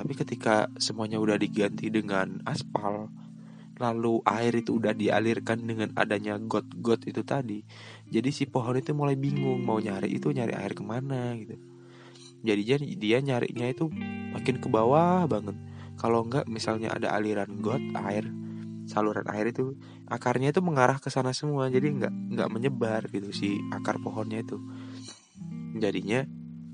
tapi 0.01 0.17
ketika 0.17 0.65
semuanya 0.81 1.22
udah 1.22 1.38
diganti 1.38 1.93
dengan 1.93 2.41
aspal, 2.50 3.05
lalu 3.77 4.17
air 4.25 4.58
itu 4.58 4.81
udah 4.81 4.98
dialirkan 4.98 5.62
dengan 5.62 5.93
adanya 5.93 6.41
got-got 6.41 7.05
itu 7.05 7.22
tadi, 7.22 7.62
jadi 8.10 8.34
si 8.34 8.50
pohon 8.50 8.81
itu 8.81 8.98
mulai 8.98 9.13
bingung 9.13 9.62
mau 9.62 9.77
nyari 9.77 10.10
itu 10.10 10.34
nyari 10.34 10.58
air 10.58 10.74
ke 10.74 10.81
mana 10.81 11.38
gitu. 11.38 11.53
Jadi 12.41 12.62
jadi 12.65 12.86
dia 12.98 13.17
nyarinya 13.22 13.70
itu 13.70 13.93
makin 14.34 14.58
ke 14.58 14.65
bawah 14.74 15.29
banget, 15.29 15.53
kalau 16.01 16.25
enggak 16.25 16.50
misalnya 16.50 16.98
ada 16.98 17.13
aliran 17.13 17.62
got 17.62 17.86
air 18.10 18.25
saluran 18.89 19.29
air 19.29 19.53
itu 19.53 19.77
akarnya 20.10 20.50
itu 20.50 20.60
mengarah 20.60 20.98
ke 20.98 21.13
sana 21.13 21.31
semua 21.31 21.70
jadi 21.70 21.93
enggak 21.93 22.13
enggak 22.34 22.50
menyebar 22.50 23.01
gitu 23.13 23.29
si 23.29 23.62
akar 23.70 24.01
pohonnya 24.01 24.41
itu 24.41 24.58
jadinya 25.77 26.25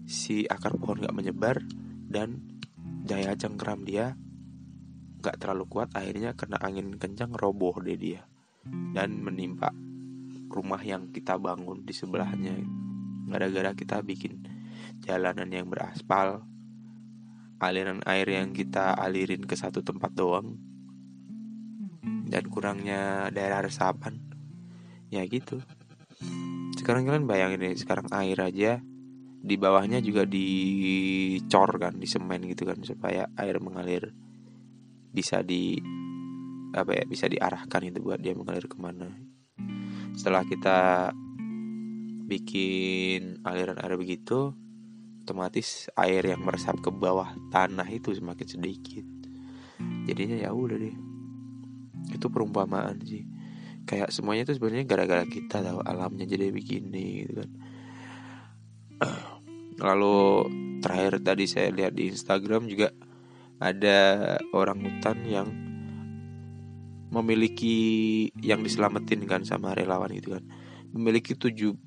si 0.07 0.47
akar 0.47 0.79
pohon 0.79 1.03
enggak 1.03 1.13
menyebar 1.13 1.55
dan 2.07 2.56
daya 3.07 3.33
cengkram 3.39 3.87
dia. 3.87 4.19
Nggak 5.23 5.39
terlalu 5.39 5.65
kuat 5.71 5.89
akhirnya 5.95 6.35
kena 6.35 6.59
angin 6.59 6.99
kencang 6.99 7.31
roboh 7.33 7.79
deh 7.79 7.95
dia. 7.95 8.27
Dan 8.67 9.23
menimpa 9.23 9.71
rumah 10.51 10.83
yang 10.83 11.09
kita 11.15 11.39
bangun 11.39 11.87
di 11.87 11.95
sebelahnya. 11.95 12.59
Gara-gara 13.31 13.71
kita 13.71 14.03
bikin 14.03 14.43
jalanan 15.03 15.47
yang 15.47 15.71
beraspal 15.71 16.43
aliran 17.57 18.05
air 18.05 18.29
yang 18.29 18.53
kita 18.53 18.93
alirin 18.93 19.41
ke 19.41 19.57
satu 19.57 19.81
tempat 19.81 20.13
doang 20.13 20.61
dan 22.27 22.43
kurangnya 22.51 23.31
daerah 23.33 23.63
resapan. 23.63 24.19
Ya 25.07 25.23
gitu. 25.25 25.63
Sekarang 26.75 27.07
kalian 27.07 27.25
bayangin 27.25 27.59
nih 27.63 27.75
sekarang 27.79 28.11
air 28.11 28.37
aja 28.43 28.83
di 29.37 29.55
bawahnya 29.55 30.01
juga 30.01 30.25
dicor 30.25 31.69
kan 31.77 31.93
di 31.95 32.09
semen 32.09 32.41
gitu 32.49 32.65
kan 32.65 32.81
supaya 32.81 33.29
air 33.37 33.61
mengalir 33.61 34.11
bisa 35.13 35.45
di 35.45 35.77
apa 36.73 36.93
ya 36.93 37.03
bisa 37.07 37.25
diarahkan 37.29 37.89
itu 37.89 38.03
buat 38.03 38.19
dia 38.19 38.35
mengalir 38.35 38.65
ke 38.67 38.77
mana. 38.77 39.07
Setelah 40.17 40.43
kita 40.43 41.09
bikin 42.27 43.39
aliran 43.45 43.79
air 43.79 43.95
begitu 43.95 44.51
otomatis 45.23 45.87
air 45.95 46.23
yang 46.23 46.43
meresap 46.43 46.79
ke 46.79 46.91
bawah 46.91 47.31
tanah 47.53 47.87
itu 47.87 48.11
semakin 48.13 48.47
sedikit. 48.47 49.05
Jadinya 50.05 50.37
ya 50.43 50.51
udah 50.51 50.77
deh. 50.77 50.97
Itu 52.11 52.27
perumpamaan 52.31 52.99
sih. 53.03 53.23
Kayak 53.87 54.11
semuanya 54.11 54.43
itu 54.43 54.59
sebenarnya 54.59 54.83
gara-gara 54.83 55.23
kita 55.23 55.63
tahu 55.63 55.79
alamnya 55.87 56.27
jadi 56.27 56.51
begini 56.51 57.23
gitu 57.23 57.43
kan 57.43 57.51
lalu 59.77 60.49
terakhir 60.81 61.21
tadi 61.21 61.45
saya 61.45 61.69
lihat 61.73 61.93
di 61.93 62.09
Instagram 62.09 62.69
juga 62.69 62.93
ada 63.57 63.97
orang 64.53 64.85
hutan 64.85 65.17
yang 65.25 65.47
memiliki 67.07 67.77
yang 68.43 68.61
diselamatin 68.61 69.23
kan 69.25 69.41
sama 69.47 69.73
relawan 69.73 70.11
itu 70.13 70.37
kan. 70.37 70.43
Memiliki 70.93 71.35
72 71.37 71.77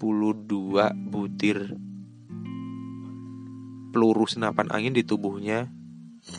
butir 1.09 1.59
peluru 3.91 4.27
senapan 4.27 4.71
angin 4.71 4.95
di 4.95 5.03
tubuhnya 5.03 5.67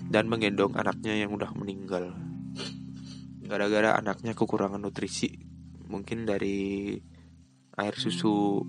dan 0.07 0.31
menggendong 0.31 0.77
anaknya 0.77 1.19
yang 1.19 1.35
udah 1.35 1.51
meninggal. 1.57 2.15
Gara-gara 3.43 3.99
anaknya 3.99 4.31
kekurangan 4.31 4.79
nutrisi 4.79 5.35
mungkin 5.91 6.23
dari 6.23 6.95
air 7.75 7.95
susu 7.99 8.63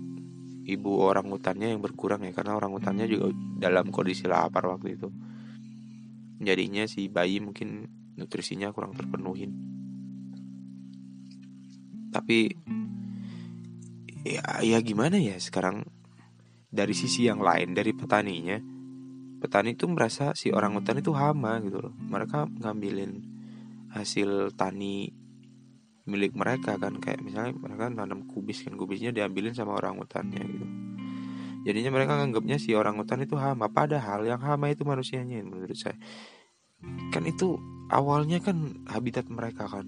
ibu 0.63 1.03
orang 1.03 1.27
hutannya 1.27 1.75
yang 1.75 1.81
berkurang 1.83 2.23
ya 2.23 2.31
karena 2.31 2.55
orang 2.55 2.71
hutannya 2.75 3.05
juga 3.07 3.35
dalam 3.59 3.91
kondisi 3.91 4.27
lapar 4.27 4.67
waktu 4.71 4.95
itu. 4.95 5.09
Jadinya 6.43 6.87
si 6.87 7.07
bayi 7.07 7.39
mungkin 7.43 7.87
nutrisinya 8.15 8.71
kurang 8.71 8.95
terpenuhin. 8.95 9.51
Tapi 12.13 12.37
ya 14.23 14.63
ya 14.63 14.79
gimana 14.79 15.19
ya 15.19 15.35
sekarang? 15.39 15.83
Dari 16.73 16.97
sisi 16.97 17.29
yang 17.29 17.37
lain 17.37 17.77
dari 17.77 17.93
petaninya 17.93 18.57
petani 19.37 19.77
itu 19.77 19.85
merasa 19.85 20.33
si 20.33 20.49
orang 20.49 20.73
hutan 20.79 21.03
itu 21.03 21.13
hama 21.13 21.61
gitu 21.61 21.85
loh. 21.85 21.93
Mereka 21.93 22.49
ngambilin 22.63 23.11
hasil 23.93 24.57
tani 24.57 25.22
milik 26.03 26.35
mereka 26.35 26.75
kan. 26.75 26.99
Kayak 26.99 27.23
misalnya 27.23 27.53
mereka 27.55 27.91
nanam 27.91 28.27
kubis 28.27 28.63
kan 28.63 28.75
kubisnya 28.75 29.15
diambilin 29.15 29.55
sama 29.55 29.79
orang 29.79 29.99
hutannya 29.99 30.43
gitu. 30.43 30.67
Jadinya 31.63 31.95
mereka 31.95 32.19
nganggapnya 32.19 32.59
si 32.59 32.75
orang 32.75 32.99
hutan 32.99 33.23
itu 33.23 33.39
hama 33.39 33.71
padahal 33.71 34.27
yang 34.27 34.43
hama 34.43 34.67
itu 34.67 34.83
manusianya 34.83 35.39
menurut 35.47 35.79
saya. 35.79 35.95
Kan 37.15 37.23
itu 37.23 37.55
awalnya 37.87 38.43
kan 38.43 38.83
habitat 38.83 39.31
mereka 39.31 39.71
kan. 39.71 39.87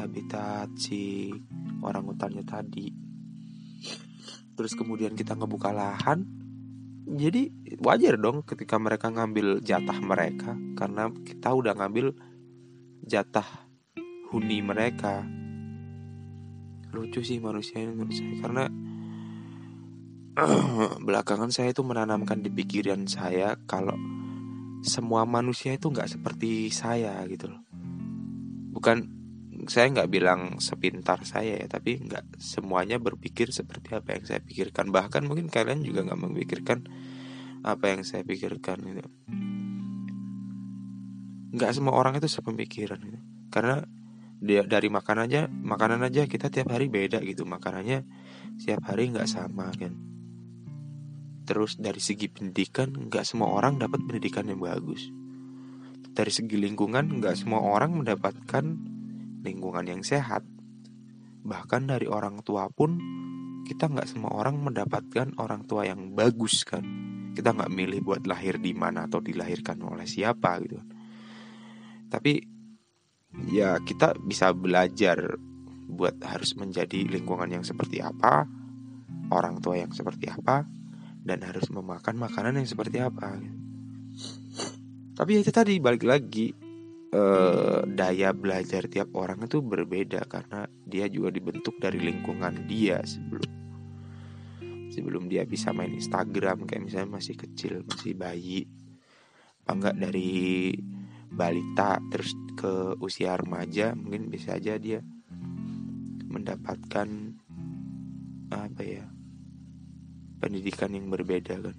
Habitat 0.00 0.72
si 0.80 1.28
orang 1.84 2.08
hutannya 2.08 2.40
tadi. 2.48 2.88
Terus 4.56 4.72
kemudian 4.72 5.12
kita 5.12 5.36
ngebuka 5.36 5.76
lahan. 5.76 6.24
Jadi 7.06 7.52
wajar 7.78 8.16
dong 8.16 8.42
ketika 8.42 8.80
mereka 8.80 9.12
ngambil 9.12 9.60
jatah 9.62 10.00
mereka 10.00 10.58
karena 10.74 11.12
kita 11.12 11.54
udah 11.54 11.76
ngambil 11.78 12.16
jatah 13.06 13.65
huni 14.32 14.58
mereka. 14.62 15.22
Lucu 16.94 17.20
sih 17.22 17.38
manusia 17.38 17.82
ini 17.82 17.92
menurut 17.92 18.16
saya 18.16 18.34
karena 18.40 18.64
belakangan 21.06 21.48
saya 21.48 21.72
itu 21.72 21.80
menanamkan 21.80 22.44
di 22.44 22.52
pikiran 22.52 23.08
saya 23.08 23.56
kalau 23.64 23.96
semua 24.84 25.24
manusia 25.24 25.74
itu 25.74 25.88
nggak 25.88 26.18
seperti 26.18 26.68
saya 26.70 27.20
gitu 27.26 27.52
loh. 27.52 27.62
Bukan 28.76 29.16
saya 29.66 29.88
nggak 29.88 30.10
bilang 30.12 30.60
sepintar 30.60 31.24
saya 31.24 31.64
ya 31.64 31.66
tapi 31.66 31.98
nggak 32.04 32.36
semuanya 32.36 33.00
berpikir 33.00 33.50
seperti 33.50 33.96
apa 33.96 34.14
yang 34.14 34.24
saya 34.28 34.40
pikirkan. 34.44 34.92
Bahkan 34.92 35.24
mungkin 35.24 35.48
kalian 35.48 35.80
juga 35.82 36.04
nggak 36.06 36.20
memikirkan 36.20 36.84
apa 37.64 37.84
yang 37.96 38.04
saya 38.04 38.22
pikirkan 38.22 38.78
gitu. 38.84 39.02
Nggak 41.56 41.72
semua 41.72 41.96
orang 41.96 42.20
itu 42.20 42.28
sepemikiran 42.28 43.00
gitu. 43.00 43.20
karena 43.46 43.88
dari 44.40 44.88
makan 44.92 45.18
aja 45.24 45.48
makanan 45.48 46.04
aja 46.04 46.28
kita 46.28 46.52
tiap 46.52 46.72
hari 46.72 46.92
beda 46.92 47.24
gitu. 47.24 47.48
Makanannya 47.48 48.04
setiap 48.60 48.92
hari 48.92 49.12
nggak 49.12 49.28
sama 49.28 49.72
kan. 49.72 49.96
Terus 51.46 51.78
dari 51.78 52.02
segi 52.02 52.26
pendidikan 52.26 52.90
nggak 52.90 53.24
semua 53.24 53.54
orang 53.54 53.78
dapat 53.78 54.02
pendidikan 54.04 54.50
yang 54.50 54.60
bagus. 54.60 55.08
Dari 56.16 56.32
segi 56.32 56.56
lingkungan 56.58 57.22
nggak 57.22 57.36
semua 57.38 57.62
orang 57.62 57.96
mendapatkan 57.96 58.64
lingkungan 59.46 59.86
yang 59.86 60.02
sehat. 60.02 60.42
Bahkan 61.46 61.82
dari 61.86 62.10
orang 62.10 62.42
tua 62.42 62.66
pun 62.66 62.98
kita 63.62 63.86
nggak 63.86 64.10
semua 64.10 64.34
orang 64.34 64.58
mendapatkan 64.58 65.38
orang 65.38 65.62
tua 65.64 65.86
yang 65.86 66.12
bagus 66.12 66.66
kan. 66.66 66.82
Kita 67.36 67.54
nggak 67.54 67.70
milih 67.70 68.00
buat 68.02 68.22
lahir 68.26 68.58
di 68.58 68.74
mana 68.74 69.06
atau 69.06 69.22
dilahirkan 69.22 69.78
oleh 69.86 70.08
siapa 70.08 70.58
gitu. 70.64 70.80
Tapi 72.10 72.55
ya 73.44 73.76
kita 73.84 74.16
bisa 74.16 74.56
belajar 74.56 75.36
buat 75.86 76.16
harus 76.24 76.56
menjadi 76.56 77.04
lingkungan 77.04 77.60
yang 77.60 77.64
seperti 77.64 78.00
apa, 78.00 78.48
orang 79.30 79.60
tua 79.60 79.78
yang 79.78 79.92
seperti 79.92 80.32
apa, 80.32 80.66
dan 81.22 81.44
harus 81.44 81.68
memakan 81.68 82.16
makanan 82.16 82.58
yang 82.58 82.68
seperti 82.68 82.98
apa. 83.02 83.36
Tapi 85.16 85.30
ya 85.32 85.40
itu 85.40 85.52
tadi 85.52 85.80
balik 85.80 86.04
lagi 86.04 86.52
eh, 87.12 87.80
daya 87.86 88.30
belajar 88.36 88.90
tiap 88.90 89.14
orang 89.16 89.46
itu 89.46 89.62
berbeda 89.64 90.26
karena 90.28 90.68
dia 90.84 91.06
juga 91.08 91.32
dibentuk 91.32 91.80
dari 91.80 92.02
lingkungan 92.02 92.66
dia 92.68 93.00
sebelum 93.06 93.48
sebelum 94.92 95.28
dia 95.28 95.44
bisa 95.44 95.76
main 95.76 95.92
Instagram 95.92 96.64
kayak 96.64 96.82
misalnya 96.88 97.20
masih 97.20 97.36
kecil 97.36 97.84
masih 97.84 98.16
bayi 98.16 98.64
apa 99.66 99.72
enggak 99.76 99.96
dari 99.98 100.72
balita 101.30 101.98
terus 102.12 102.32
ke 102.56 102.96
usia 103.02 103.36
remaja 103.36 103.92
mungkin 103.92 104.32
bisa 104.32 104.56
aja 104.56 104.78
dia 104.80 105.04
mendapatkan 106.26 107.08
apa 108.52 108.82
ya 108.84 109.04
pendidikan 110.38 110.92
yang 110.92 111.08
berbeda 111.08 111.58
kan. 111.58 111.76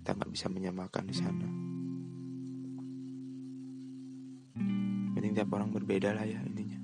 Kita 0.00 0.10
nggak 0.14 0.30
bisa 0.30 0.46
menyamakan 0.46 1.04
di 1.10 1.14
sana. 1.16 1.48
Penting 5.18 5.32
tiap 5.34 5.50
orang 5.50 5.74
berbeda 5.74 6.14
lah 6.14 6.22
ya 6.22 6.38
intinya. 6.46 6.78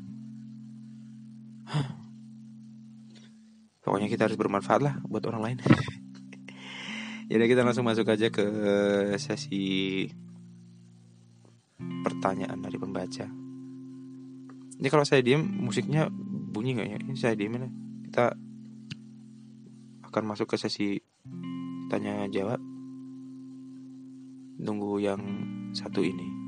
Pokoknya 3.82 4.10
kita 4.10 4.26
harus 4.26 4.38
bermanfaat 4.38 4.82
lah 4.82 4.94
buat 5.06 5.22
orang 5.26 5.42
lain. 5.42 5.58
Jadi 7.30 7.44
kita 7.48 7.62
langsung 7.62 7.86
masuk 7.86 8.10
aja 8.10 8.28
ke 8.28 8.44
sesi 9.16 10.04
pertanyaan 12.22 12.62
dari 12.62 12.78
pembaca. 12.78 13.26
Ini 14.78 14.86
kalau 14.86 15.02
saya 15.02 15.26
diem 15.26 15.42
musiknya 15.42 16.06
bunyi 16.54 16.78
nggak 16.78 16.86
ya? 16.94 16.98
Ini 17.02 17.18
saya 17.18 17.34
diem 17.34 17.58
ya. 17.58 17.66
Kita 18.06 18.24
akan 20.06 20.22
masuk 20.30 20.54
ke 20.54 20.54
sesi 20.54 21.02
tanya 21.90 22.30
jawab. 22.30 22.62
Nunggu 24.62 25.02
yang 25.02 25.18
satu 25.74 26.06
ini. 26.06 26.41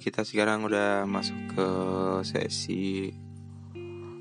Kita 0.00 0.24
sekarang 0.24 0.64
udah 0.68 1.04
masuk 1.04 1.36
ke 1.52 1.68
sesi 2.24 3.12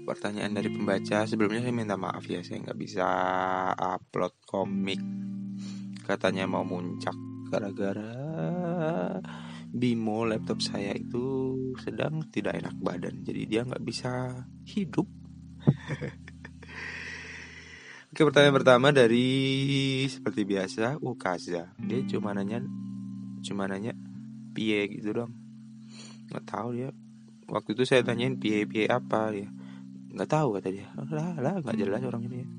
pertanyaan 0.03 0.57
dari 0.57 0.67
pembaca. 0.67 1.23
Sebelumnya 1.23 1.63
saya 1.63 1.75
minta 1.75 1.95
maaf 1.95 2.27
ya 2.27 2.43
Saya 2.43 2.67
nggak 2.67 2.79
bisa 2.79 3.07
upload 3.77 4.36
komik. 4.43 4.99
Katanya 6.03 6.49
mau 6.49 6.67
muncak 6.67 7.15
Gara-gara 7.47 8.12
Bimo 9.71 10.27
laptop 10.27 10.60
saya 10.60 10.91
itu 10.91 11.55
sedang 11.79 12.27
tidak 12.27 12.60
enak 12.60 12.75
badan 12.81 13.23
Jadi 13.23 13.41
dia 13.47 13.63
nggak 13.63 13.84
bisa 13.86 14.43
hidup. 14.67 15.07
Oke 18.12 18.27
pertanyaan 18.27 18.60
pertama 18.60 18.91
dari 18.91 19.23
seperti 20.12 20.43
biasa 20.43 20.99
Ukaza. 20.99 21.71
Dia 21.79 21.99
cuma 22.12 22.36
nanya 22.36 22.60
Cuma 23.39 23.71
nanya 23.71 23.95
Pie 24.51 24.91
gitu 24.91 25.15
dong 25.15 25.40
nggak 26.32 26.48
tahu 26.48 26.70
dia. 26.80 26.89
Waktu 27.52 27.76
itu 27.76 27.84
saya 27.84 28.02
tanyain 28.08 28.39
pie-pie 28.39 28.88
apa? 28.88 29.36
Dia 29.36 29.52
nggak 30.12 30.30
tahu 30.32 30.60
kata 30.60 30.70
dia. 30.72 30.88
Lah 31.12 31.36
lah 31.38 31.60
nggak 31.60 31.78
jelas 31.78 32.02
orang 32.08 32.24
ini. 32.32 32.39
Ya. 32.41 32.50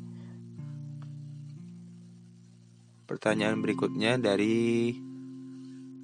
pertanyaan 3.12 3.60
berikutnya 3.60 4.16
dari 4.16 4.96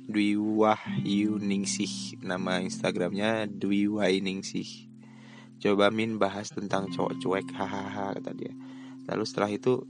Dwi 0.05 0.37
Wahyu 0.37 1.41
Ningsih. 1.41 2.21
Nama 2.21 2.61
Instagramnya 2.61 3.49
Dwi 3.49 3.89
Wahyu 3.89 4.21
Ningsih. 4.21 4.69
Coba 5.57 5.89
min 5.89 6.21
bahas 6.21 6.53
tentang 6.53 6.93
cowok 6.93 7.17
cuek 7.17 7.49
hahaha 7.57 8.13
kata 8.21 8.37
dia. 8.37 8.53
Lalu 9.09 9.25
setelah 9.25 9.49
itu 9.49 9.89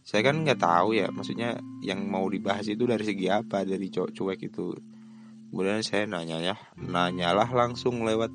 saya 0.00 0.24
kan 0.24 0.40
nggak 0.40 0.60
tahu 0.60 0.96
ya 0.96 1.12
maksudnya 1.12 1.60
yang 1.84 2.00
mau 2.08 2.24
dibahas 2.32 2.64
itu 2.64 2.88
dari 2.88 3.04
segi 3.04 3.28
apa 3.28 3.64
dari 3.68 3.92
cowok 3.92 4.10
cuek 4.16 4.40
itu 4.48 4.72
kemudian 5.54 5.86
saya 5.86 6.10
nanya 6.10 6.42
ya 6.42 6.58
nanyalah 6.74 7.46
langsung 7.54 8.02
lewat 8.02 8.34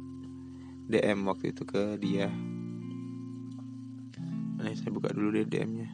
DM 0.88 1.28
waktu 1.28 1.52
itu 1.52 1.68
ke 1.68 2.00
dia 2.00 2.32
Nih 4.60 4.76
saya 4.76 4.92
buka 4.92 5.16
dulu 5.16 5.40
deh 5.40 5.48
DM-nya. 5.48 5.88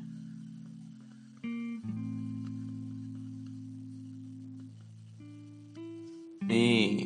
Nih, 6.50 7.06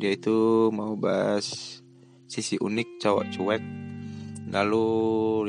dia 0.00 0.10
itu 0.16 0.68
mau 0.72 0.96
bahas 0.96 1.80
sisi 2.24 2.56
unik 2.56 2.88
cowok 3.04 3.24
cuek. 3.36 3.62
Lalu 4.48 4.88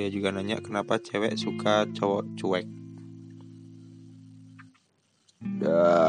dia 0.04 0.10
juga 0.12 0.36
nanya 0.36 0.60
kenapa 0.60 1.00
cewek 1.00 1.40
suka 1.40 1.88
cowok 1.96 2.24
cuek. 2.36 2.68
Dah, 5.64 6.03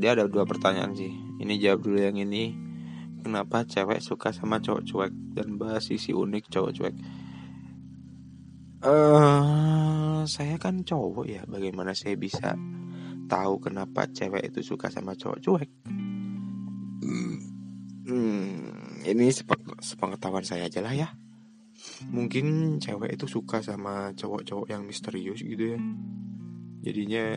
dia 0.00 0.16
ada 0.16 0.24
dua 0.26 0.48
pertanyaan 0.48 0.96
sih. 0.96 1.12
Ini 1.12 1.60
jawab 1.60 1.84
dulu 1.84 2.00
yang 2.00 2.16
ini. 2.16 2.56
Kenapa 3.20 3.68
cewek 3.68 4.00
suka 4.00 4.32
sama 4.32 4.64
cowok 4.64 4.82
cuek 4.88 5.12
dan 5.36 5.60
bahas 5.60 5.84
sisi 5.84 6.16
unik 6.16 6.48
cowok 6.48 6.72
cuek? 6.72 6.96
Uh, 8.80 10.24
saya 10.24 10.56
kan 10.56 10.80
cowok 10.80 11.28
ya, 11.28 11.44
bagaimana 11.44 11.92
saya 11.92 12.16
bisa 12.16 12.56
tahu 13.28 13.60
kenapa 13.60 14.08
cewek 14.08 14.48
itu 14.48 14.64
suka 14.64 14.88
sama 14.88 15.12
cowok 15.12 15.38
cuek? 15.44 15.70
Hmm, 18.08 18.56
ini 19.04 19.28
sepengetahuan 19.84 20.48
saya 20.48 20.72
aja 20.72 20.80
lah 20.80 20.96
ya. 20.96 21.12
Mungkin 22.08 22.80
cewek 22.80 23.20
itu 23.20 23.28
suka 23.28 23.60
sama 23.60 24.16
cowok-cowok 24.16 24.72
yang 24.72 24.88
misterius 24.88 25.44
gitu 25.44 25.76
ya. 25.76 25.80
Jadinya 26.80 27.36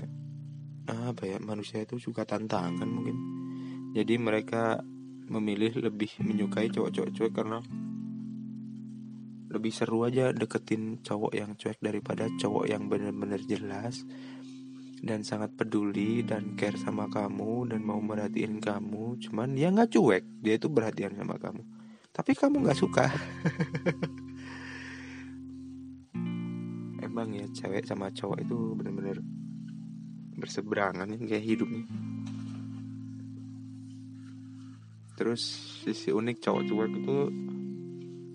apa 1.12 1.28
ya 1.28 1.38
manusia 1.44 1.84
itu 1.84 2.00
suka 2.00 2.24
tantangan 2.24 2.88
mungkin. 2.88 3.18
Jadi 3.94 4.16
mereka 4.18 4.80
memilih 5.28 5.76
lebih 5.80 6.20
menyukai 6.24 6.72
cowok-cowok 6.72 7.12
cuek 7.14 7.34
karena 7.34 7.60
lebih 9.54 9.70
seru 9.70 10.02
aja 10.02 10.34
deketin 10.34 11.06
cowok 11.06 11.32
yang 11.38 11.54
cuek 11.54 11.78
daripada 11.78 12.26
cowok 12.42 12.66
yang 12.66 12.90
bener-bener 12.90 13.38
jelas 13.46 14.02
dan 15.04 15.22
sangat 15.22 15.54
peduli 15.54 16.24
dan 16.26 16.56
care 16.58 16.80
sama 16.80 17.12
kamu 17.12 17.70
dan 17.70 17.84
mau 17.84 18.00
merhatiin 18.00 18.64
kamu. 18.64 19.20
Cuman 19.20 19.54
dia 19.54 19.70
nggak 19.70 19.92
cuek 19.94 20.24
dia 20.42 20.56
itu 20.58 20.72
perhatian 20.72 21.14
sama 21.20 21.38
kamu. 21.38 21.62
Tapi 22.10 22.32
kamu 22.34 22.64
nggak 22.66 22.80
suka. 22.80 23.12
Emang 27.06 27.30
ya 27.36 27.46
cewek 27.52 27.86
sama 27.86 28.10
cowok 28.10 28.42
itu 28.42 28.58
bener-bener 28.74 29.22
berseberangan 30.38 31.08
nih 31.10 31.20
kayak 31.30 31.46
hidupnya 31.46 31.86
terus 35.14 35.42
sisi 35.86 36.10
unik 36.10 36.38
cowok 36.42 36.64
cuek 36.68 36.92
itu 37.00 37.18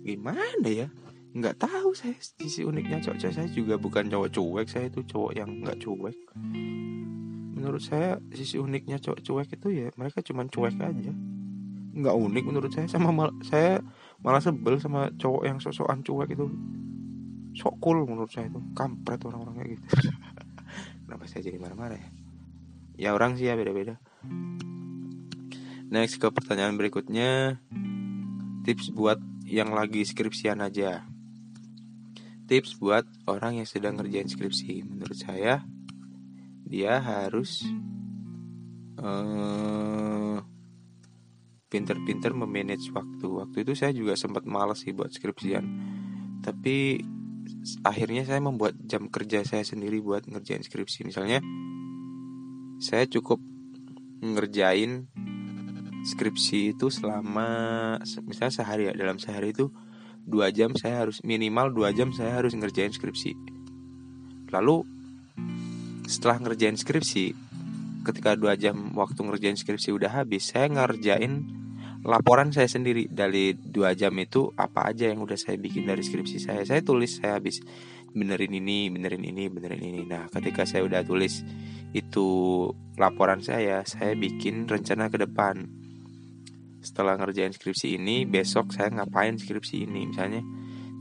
gimana 0.09 0.69
ya? 0.71 0.89
Nggak 1.37 1.69
tahu 1.69 1.93
saya. 1.93 2.17
Sisi 2.17 2.65
uniknya 2.65 3.03
cowok 3.03 3.19
cowok 3.21 3.35
saya 3.35 3.49
juga 3.51 3.77
bukan 3.77 4.09
cowok 4.09 4.29
cuek 4.33 4.67
saya 4.71 4.87
itu 4.89 5.05
cowok 5.05 5.33
yang 5.37 5.51
nggak 5.61 5.79
cuek. 5.83 6.17
Menurut 7.59 7.83
saya 7.83 8.23
sisi 8.33 8.57
uniknya 8.57 8.97
cowok 9.03 9.21
cuek 9.21 9.49
itu 9.59 9.69
ya 9.69 9.87
mereka 9.99 10.23
cuma 10.23 10.47
cuek 10.47 10.79
aja. 10.79 11.13
Nggak 11.99 12.15
unik 12.17 12.45
menurut 12.47 12.71
saya. 12.73 12.87
Sama 12.89 13.11
mal 13.11 13.35
saya 13.45 13.83
malah 14.23 14.41
sebel 14.41 14.79
sama 14.79 15.11
cowok 15.19 15.43
yang 15.45 15.59
sosokan 15.59 16.01
cuek 16.01 16.33
itu. 16.33 16.47
Sok 17.59 17.75
cool 17.83 18.07
menurut 18.07 18.31
saya 18.31 18.47
itu. 18.49 18.63
Kampret 18.73 19.19
orang-orang 19.27 19.55
kayak 19.61 19.71
gitu 19.77 19.87
kenapa 21.09 21.25
saya 21.25 21.49
jadi 21.49 21.57
marah-marah 21.57 21.97
ya? 21.97 22.11
Ya 23.01 23.11
orang 23.17 23.41
sih 23.41 23.49
ya 23.49 23.57
beda-beda. 23.57 23.97
Next 25.89 26.21
ke 26.21 26.29
pertanyaan 26.29 26.77
berikutnya. 26.77 27.57
Tips 28.69 28.93
buat 28.93 29.17
yang 29.49 29.73
lagi 29.73 30.05
skripsian 30.05 30.61
aja. 30.61 31.09
Tips 32.45 32.77
buat 32.77 33.09
orang 33.25 33.65
yang 33.65 33.65
sedang 33.65 33.97
ngerjain 33.97 34.29
skripsi. 34.29 34.85
Menurut 34.85 35.17
saya 35.17 35.65
dia 36.69 37.01
harus 37.01 37.65
uh, 39.01 40.45
pinter-pinter 41.73 42.37
memanage 42.37 42.93
waktu. 42.93 43.25
Waktu 43.25 43.57
itu 43.65 43.73
saya 43.73 43.97
juga 43.97 44.13
sempat 44.13 44.45
males 44.45 44.85
sih 44.85 44.93
buat 44.93 45.09
skripsian. 45.09 45.65
Tapi 46.45 47.01
akhirnya 47.85 48.25
saya 48.25 48.41
membuat 48.41 48.77
jam 48.85 49.09
kerja 49.13 49.45
saya 49.45 49.65
sendiri 49.65 50.01
buat 50.01 50.25
ngerjain 50.29 50.65
skripsi. 50.65 51.05
Misalnya 51.09 51.43
saya 52.79 53.05
cukup 53.11 53.43
ngerjain 54.23 55.11
skripsi 56.07 56.79
itu 56.79 56.89
selama 56.89 57.49
misalnya 58.27 58.55
sehari 58.55 58.83
ya 58.89 58.95
dalam 58.95 59.19
sehari 59.19 59.51
itu 59.53 59.71
dua 60.29 60.53
jam 60.55 60.77
saya 60.77 61.07
harus 61.07 61.25
minimal 61.25 61.73
dua 61.75 61.91
jam 61.91 62.15
saya 62.15 62.39
harus 62.39 62.55
ngerjain 62.55 62.95
skripsi. 62.95 63.35
Lalu 64.49 64.85
setelah 66.09 66.41
ngerjain 66.41 66.77
skripsi 66.77 67.37
ketika 68.07 68.33
dua 68.39 68.57
jam 68.57 68.97
waktu 68.97 69.21
ngerjain 69.21 69.59
skripsi 69.61 69.93
udah 69.93 70.25
habis 70.25 70.49
saya 70.55 70.73
ngerjain 70.73 71.45
laporan 72.07 72.55
saya 72.55 72.71
sendiri 72.71 73.11
dari 73.11 73.57
dua 73.59 73.95
jam 73.99 74.15
itu 74.23 74.55
apa 74.55 74.95
aja 74.95 75.11
yang 75.11 75.25
udah 75.25 75.35
saya 75.35 75.59
bikin 75.59 75.89
dari 75.89 76.05
skripsi 76.05 76.39
saya? 76.39 76.63
Saya 76.63 76.85
tulis 76.85 77.19
saya 77.19 77.43
habis 77.43 77.59
benerin 78.15 78.55
ini 78.55 78.89
benerin 78.93 79.25
ini 79.27 79.51
benerin 79.51 79.83
ini. 79.83 80.03
Nah 80.07 80.31
ketika 80.31 80.63
saya 80.63 80.87
udah 80.87 81.03
tulis 81.03 81.43
itu 81.91 82.29
laporan 83.01 83.43
saya 83.43 83.83
saya 83.83 84.15
bikin 84.15 84.71
rencana 84.71 85.11
ke 85.11 85.19
depan. 85.19 85.67
Setelah 86.79 87.19
ngerjain 87.19 87.51
skripsi 87.51 87.99
ini 87.99 88.23
besok 88.23 88.71
saya 88.71 88.95
ngapain 88.95 89.35
skripsi 89.35 89.91
ini? 89.91 90.15
Misalnya 90.15 90.47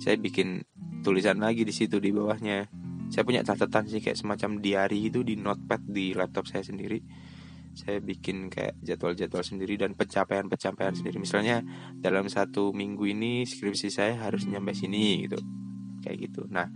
saya 0.02 0.18
bikin 0.18 0.66
tulisan 1.06 1.38
lagi 1.38 1.62
di 1.62 1.74
situ 1.74 2.02
di 2.02 2.10
bawahnya. 2.10 2.66
Saya 3.08 3.24
punya 3.24 3.40
catatan 3.46 3.88
sih 3.88 4.04
kayak 4.04 4.20
semacam 4.20 4.60
diary 4.60 5.08
itu 5.08 5.24
di 5.24 5.40
notepad 5.40 5.80
di 5.88 6.12
laptop 6.12 6.50
saya 6.50 6.66
sendiri 6.66 7.00
saya 7.78 8.02
bikin 8.02 8.50
kayak 8.50 8.76
jadwal-jadwal 8.82 9.46
sendiri 9.46 9.78
dan 9.78 9.94
pencapaian-pencapaian 9.94 10.98
sendiri. 10.98 11.22
Misalnya 11.22 11.62
dalam 11.94 12.26
satu 12.28 12.74
minggu 12.74 13.06
ini 13.06 13.46
skripsi 13.46 13.88
saya 13.94 14.18
harus 14.18 14.50
nyampe 14.50 14.74
sini 14.74 15.30
gitu. 15.30 15.38
Kayak 16.02 16.18
gitu. 16.28 16.50
Nah 16.50 16.68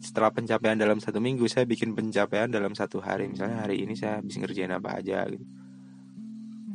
setelah 0.00 0.34
pencapaian 0.34 0.74
dalam 0.74 0.98
satu 0.98 1.20
minggu 1.20 1.46
saya 1.46 1.68
bikin 1.68 1.94
pencapaian 1.94 2.50
dalam 2.50 2.74
satu 2.74 2.98
hari. 2.98 3.30
Misalnya 3.30 3.62
hari 3.62 3.86
ini 3.86 3.94
saya 3.94 4.18
bisa 4.20 4.42
ngerjain 4.42 4.74
apa 4.74 4.98
aja 4.98 5.24
gitu. 5.30 5.46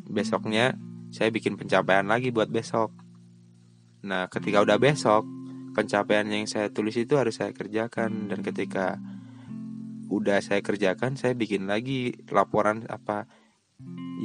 Besoknya 0.08 0.78
saya 1.10 1.34
bikin 1.34 1.60
pencapaian 1.60 2.06
lagi 2.06 2.30
buat 2.30 2.48
besok. 2.48 2.94
Nah, 4.06 4.30
ketika 4.30 4.62
udah 4.62 4.78
besok, 4.78 5.26
pencapaian 5.74 6.30
yang 6.30 6.46
saya 6.46 6.70
tulis 6.70 6.94
itu 6.94 7.18
harus 7.18 7.42
saya 7.42 7.50
kerjakan. 7.52 8.30
Dan 8.30 8.46
ketika 8.46 9.02
udah 10.14 10.38
saya 10.46 10.62
kerjakan, 10.62 11.18
saya 11.18 11.34
bikin 11.34 11.66
lagi 11.66 12.14
laporan 12.30 12.86
apa 12.86 13.26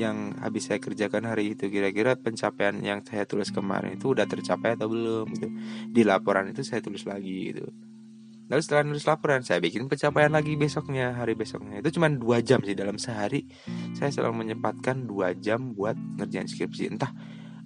yang 0.00 0.38
habis 0.38 0.70
saya 0.70 0.78
kerjakan 0.78 1.26
hari 1.26 1.52
itu 1.58 1.66
kira-kira 1.68 2.16
pencapaian 2.16 2.78
yang 2.80 3.02
saya 3.02 3.26
tulis 3.26 3.50
kemarin 3.50 3.98
itu 3.98 4.14
udah 4.14 4.24
tercapai 4.24 4.78
atau 4.78 4.88
belum 4.88 5.26
gitu. 5.34 5.48
Di 5.90 6.02
laporan 6.06 6.48
itu 6.50 6.62
saya 6.62 6.80
tulis 6.80 7.04
lagi 7.04 7.52
gitu. 7.52 7.66
lalu 8.50 8.66
setelah 8.66 8.82
nulis 8.82 9.06
laporan 9.06 9.46
saya 9.46 9.62
bikin 9.62 9.86
pencapaian 9.86 10.34
lagi 10.34 10.58
besoknya 10.58 11.14
hari 11.14 11.38
besoknya 11.38 11.78
itu 11.78 11.94
cuma 11.94 12.10
dua 12.10 12.42
jam 12.42 12.58
sih 12.66 12.74
dalam 12.74 12.98
sehari 12.98 13.46
saya 13.94 14.10
selalu 14.10 14.42
menyempatkan 14.42 15.06
dua 15.06 15.38
jam 15.38 15.70
buat 15.70 15.94
ngerjain 16.18 16.50
skripsi 16.50 16.90
entah 16.90 17.14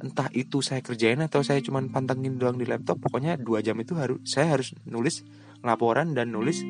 entah 0.04 0.28
itu 0.36 0.60
saya 0.60 0.84
kerjain 0.84 1.24
atau 1.24 1.40
saya 1.40 1.64
cuma 1.64 1.80
pantengin 1.88 2.36
doang 2.36 2.60
di 2.60 2.68
laptop 2.68 3.00
pokoknya 3.00 3.40
dua 3.40 3.64
jam 3.64 3.80
itu 3.80 3.96
harus 3.96 4.20
saya 4.28 4.60
harus 4.60 4.76
nulis 4.84 5.24
laporan 5.64 6.12
dan 6.12 6.28
nulis 6.28 6.60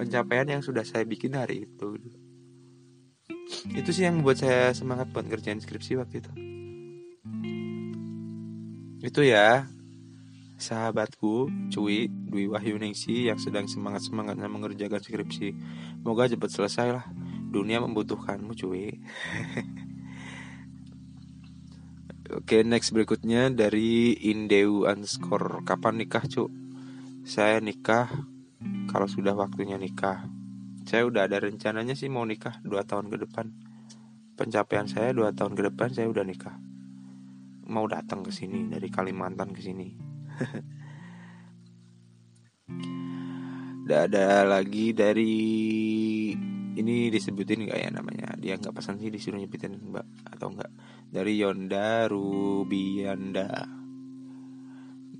pencapaian 0.00 0.48
yang 0.48 0.64
sudah 0.64 0.88
saya 0.88 1.04
bikin 1.04 1.36
hari 1.36 1.68
itu 1.68 2.00
itu 3.72 3.90
sih 3.92 4.04
yang 4.08 4.20
membuat 4.20 4.40
saya 4.42 4.72
semangat 4.74 5.10
buat 5.10 5.24
ngerjain 5.28 5.60
skripsi 5.60 6.00
waktu 6.00 6.22
itu 6.24 6.32
itu 9.02 9.20
ya 9.26 9.66
sahabatku 10.62 11.50
Cuy 11.74 12.06
Dwi 12.06 12.48
Wahyuningsi 12.48 13.28
yang 13.28 13.36
sedang 13.36 13.68
semangat-semangatnya 13.68 14.48
mengerjakan 14.48 15.04
skripsi. 15.04 15.52
Moga 16.00 16.30
cepat 16.30 16.48
selesai 16.48 16.88
lah. 16.96 17.04
Dunia 17.52 17.84
membutuhkanmu 17.84 18.56
cuy. 18.56 18.88
Oke 22.32 22.64
next 22.64 22.96
berikutnya 22.96 23.52
dari 23.52 24.16
Indeu 24.16 24.88
underscore 24.88 25.60
Kapan 25.68 26.00
nikah 26.00 26.24
cu? 26.24 26.48
Saya 27.28 27.60
nikah 27.60 28.08
kalau 28.88 29.04
sudah 29.04 29.36
waktunya 29.36 29.76
nikah 29.76 30.24
Saya 30.82 31.06
udah 31.06 31.30
ada 31.30 31.38
rencananya 31.38 31.94
sih 31.94 32.10
mau 32.10 32.26
nikah 32.26 32.58
2 32.66 32.72
tahun 32.84 33.06
ke 33.10 33.16
depan 33.28 33.46
Pencapaian 34.34 34.86
saya 34.90 35.14
2 35.14 35.30
tahun 35.34 35.52
ke 35.54 35.62
depan 35.72 35.88
saya 35.94 36.10
udah 36.10 36.24
nikah 36.26 36.56
Mau 37.70 37.86
datang 37.86 38.26
ke 38.26 38.34
sini 38.34 38.66
dari 38.66 38.90
Kalimantan 38.90 39.54
ke 39.54 39.60
sini 39.62 39.88
Udah 43.82 44.06
ada 44.06 44.46
lagi 44.46 44.94
dari 44.94 45.34
ini 46.72 47.12
disebutin 47.12 47.68
nggak 47.68 47.80
ya 47.82 47.90
namanya? 47.92 48.32
Dia 48.40 48.56
nggak 48.56 48.72
pesan 48.72 48.96
sih 48.96 49.12
disuruh 49.12 49.36
nyebutin 49.36 49.76
mbak 49.92 50.06
atau 50.32 50.54
enggak? 50.54 50.72
Dari 51.12 51.36
Yonda 51.36 52.08
Rubianda. 52.08 53.81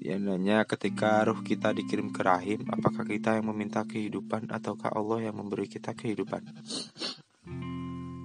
Dia 0.02 0.18
nanya 0.18 0.66
ketika 0.66 1.22
ruh 1.22 1.46
kita 1.46 1.70
dikirim 1.70 2.10
ke 2.10 2.26
rahim, 2.26 2.66
apakah 2.66 3.06
kita 3.06 3.38
yang 3.38 3.54
meminta 3.54 3.86
kehidupan 3.86 4.50
ataukah 4.50 4.90
Allah 4.90 5.30
yang 5.30 5.38
memberi 5.38 5.70
kita 5.70 5.94
kehidupan? 5.94 6.42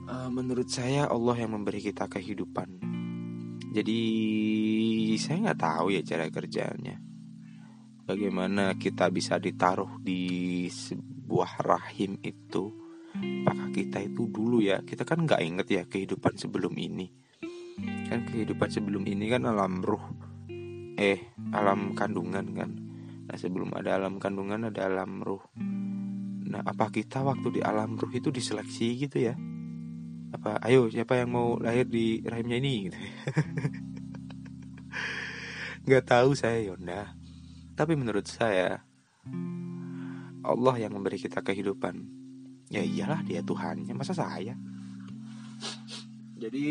Uh, 0.09 0.29
menurut 0.33 0.73
saya 0.73 1.05
Allah 1.05 1.37
yang 1.37 1.53
memberi 1.53 1.85
kita 1.85 2.09
kehidupan 2.09 2.97
jadi 3.77 4.01
saya 5.21 5.37
nggak 5.45 5.61
tahu 5.61 5.93
ya 5.93 6.01
cara 6.01 6.25
kerjanya. 6.33 6.97
Bagaimana 8.09 8.73
kita 8.73 9.13
bisa 9.13 9.37
ditaruh 9.37 10.01
di 10.01 10.65
sebuah 10.65 11.61
rahim 11.61 12.17
itu? 12.25 12.73
Apakah 13.45 13.69
kita 13.69 14.01
itu 14.01 14.25
dulu 14.33 14.65
ya? 14.65 14.81
Kita 14.81 15.05
kan 15.05 15.29
nggak 15.29 15.41
inget 15.45 15.67
ya 15.69 15.83
kehidupan 15.85 16.41
sebelum 16.41 16.73
ini. 16.73 17.05
Kan 18.09 18.25
kehidupan 18.25 18.65
sebelum 18.71 19.05
ini 19.05 19.29
kan 19.29 19.45
alam 19.45 19.85
ruh, 19.85 20.16
eh 20.97 21.31
alam 21.53 21.93
kandungan 21.93 22.45
kan. 22.57 22.71
Nah 23.29 23.37
sebelum 23.37 23.71
ada 23.77 24.01
alam 24.01 24.17
kandungan 24.17 24.73
ada 24.73 24.89
alam 24.89 25.21
ruh. 25.21 25.45
Nah 26.49 26.65
apa 26.65 26.89
kita 26.89 27.21
waktu 27.21 27.59
di 27.59 27.61
alam 27.61 27.95
ruh 27.95 28.11
itu 28.11 28.33
diseleksi 28.33 29.07
gitu 29.07 29.21
ya? 29.21 29.37
apa 30.27 30.59
ayo 30.67 30.91
siapa 30.91 31.15
yang 31.15 31.31
mau 31.31 31.55
lahir 31.55 31.87
di 31.87 32.19
rahimnya 32.27 32.59
ini 32.59 32.73
gitu 32.91 32.99
nggak 35.87 36.03
tahu 36.03 36.35
saya 36.35 36.59
Yonda 36.67 37.15
tapi 37.79 37.95
menurut 37.95 38.27
saya 38.27 38.83
Allah 40.43 40.75
yang 40.75 40.99
memberi 40.99 41.15
kita 41.15 41.39
kehidupan 41.39 42.03
ya 42.67 42.83
iyalah 42.83 43.23
dia 43.23 43.39
Tuhannya 43.39 43.95
masa 43.95 44.11
saya 44.11 44.59
jadi 46.37 46.69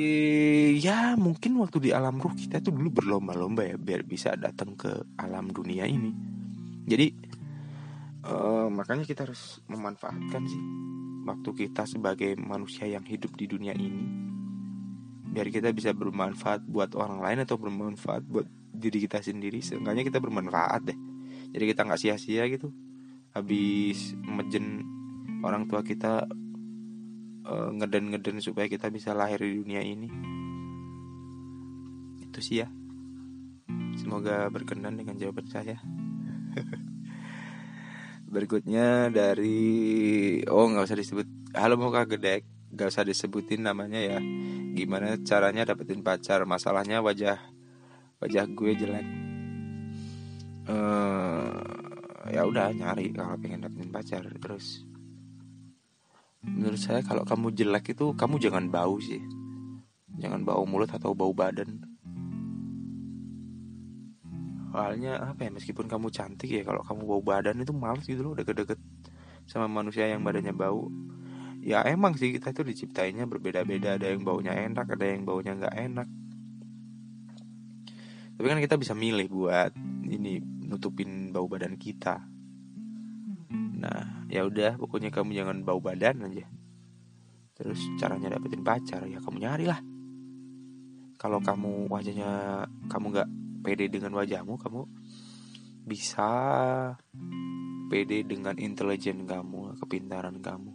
ya 0.78 1.18
mungkin 1.18 1.58
waktu 1.58 1.78
di 1.82 1.90
alam 1.90 2.22
ruh 2.22 2.30
kita 2.38 2.62
tuh 2.62 2.70
dulu 2.70 3.02
berlomba-lomba 3.02 3.66
ya 3.66 3.74
biar 3.74 4.06
bisa 4.06 4.38
datang 4.38 4.78
ke 4.78 4.90
alam 5.18 5.50
dunia 5.50 5.82
ini. 5.90 6.14
Jadi 6.86 7.10
uh, 8.30 8.70
makanya 8.70 9.02
kita 9.02 9.26
harus 9.26 9.58
memanfaatkan 9.66 10.42
sih 10.46 10.62
waktu 11.26 11.66
kita 11.66 11.82
sebagai 11.82 12.38
manusia 12.38 12.86
yang 12.86 13.02
hidup 13.02 13.34
di 13.34 13.50
dunia 13.50 13.74
ini. 13.74 14.06
Biar 15.34 15.50
kita 15.50 15.74
bisa 15.74 15.90
bermanfaat 15.90 16.62
buat 16.62 16.94
orang 16.94 17.18
lain 17.18 17.38
atau 17.42 17.58
bermanfaat 17.58 18.22
buat 18.22 18.46
diri 18.70 19.02
kita 19.10 19.18
sendiri. 19.18 19.58
Seenggaknya 19.66 20.06
kita 20.06 20.22
bermanfaat 20.22 20.94
deh. 20.94 20.98
Jadi 21.50 21.64
kita 21.74 21.82
nggak 21.82 22.00
sia-sia 22.00 22.46
gitu. 22.46 22.70
Habis 23.34 24.14
mejen 24.22 24.86
orang 25.42 25.66
tua 25.66 25.82
kita 25.82 26.22
uh, 27.46 27.70
ngeden-ngeden 27.72 28.42
supaya 28.42 28.66
kita 28.66 28.90
bisa 28.90 29.14
lahir 29.14 29.40
di 29.40 29.62
dunia 29.62 29.80
ini. 29.80 30.10
Itu 32.26 32.38
sih 32.42 32.66
ya. 32.66 32.68
Semoga 33.96 34.50
berkenan 34.52 34.98
dengan 34.98 35.16
jawaban 35.16 35.46
saya. 35.48 35.80
Berikutnya 38.34 39.08
dari 39.14 40.42
oh 40.50 40.66
nggak 40.66 40.86
usah 40.86 40.98
disebut. 40.98 41.26
Halo 41.56 41.78
muka 41.78 42.04
gede 42.04 42.44
nggak 42.76 42.92
usah 42.92 43.06
disebutin 43.06 43.64
namanya 43.64 43.98
ya. 43.98 44.18
Gimana 44.76 45.16
caranya 45.24 45.64
dapetin 45.64 46.04
pacar? 46.04 46.44
Masalahnya 46.44 47.00
wajah 47.00 47.40
wajah 48.20 48.44
gue 48.46 48.72
jelek. 48.76 49.08
Uh, 50.66 51.62
ya 52.28 52.42
udah 52.42 52.74
nyari 52.74 53.14
kalau 53.14 53.38
pengen 53.38 53.64
dapetin 53.64 53.90
pacar. 53.90 54.22
Terus 54.38 54.85
menurut 56.46 56.78
saya 56.78 57.02
kalau 57.02 57.26
kamu 57.26 57.50
jelek 57.52 57.98
itu 57.98 58.14
kamu 58.14 58.38
jangan 58.38 58.70
bau 58.70 58.96
sih. 59.02 59.18
Jangan 60.16 60.46
bau 60.46 60.62
mulut 60.64 60.88
atau 60.88 61.12
bau 61.12 61.34
badan. 61.34 61.82
Soalnya 64.70 65.32
apa 65.32 65.48
ya 65.48 65.50
meskipun 65.50 65.90
kamu 65.90 66.12
cantik 66.14 66.52
ya 66.52 66.62
kalau 66.62 66.84
kamu 66.86 67.02
bau 67.04 67.22
badan 67.24 67.58
itu 67.58 67.74
males 67.74 68.06
gitu 68.06 68.22
loh 68.22 68.34
deket-deket 68.36 68.78
sama 69.48 69.66
manusia 69.66 70.06
yang 70.06 70.22
badannya 70.22 70.54
bau. 70.54 70.88
Ya 71.66 71.82
emang 71.82 72.14
sih 72.14 72.30
kita 72.30 72.54
itu 72.54 72.62
diciptainya 72.62 73.26
berbeda-beda. 73.26 73.98
Ada 73.98 74.14
yang 74.14 74.22
baunya 74.22 74.54
enak 74.54 74.86
ada 74.86 75.06
yang 75.08 75.26
baunya 75.26 75.58
nggak 75.58 75.74
enak. 75.74 76.08
Tapi 78.36 78.46
kan 78.46 78.60
kita 78.60 78.76
bisa 78.76 78.92
milih 78.92 79.26
buat 79.32 79.72
ini 80.06 80.38
nutupin 80.68 81.32
bau 81.32 81.48
badan 81.48 81.74
kita 81.80 82.35
nah 83.76 84.26
ya 84.26 84.42
udah 84.42 84.80
pokoknya 84.80 85.12
kamu 85.12 85.36
jangan 85.36 85.56
bau 85.62 85.78
badan 85.78 86.26
aja. 86.26 86.46
Terus 87.56 87.80
caranya 87.96 88.36
dapetin 88.36 88.60
pacar 88.60 89.04
ya 89.08 89.22
kamu 89.22 89.36
nyari 89.40 89.64
lah. 89.64 89.80
Kalau 91.16 91.40
kamu 91.40 91.88
wajahnya 91.88 92.64
kamu 92.92 93.06
nggak 93.16 93.28
pede 93.64 93.88
dengan 93.88 94.12
wajahmu 94.14 94.60
kamu 94.60 94.84
bisa 95.86 96.30
pede 97.88 98.26
dengan 98.26 98.58
intelijen 98.60 99.24
kamu 99.24 99.80
kepintaran 99.80 100.36
kamu. 100.44 100.72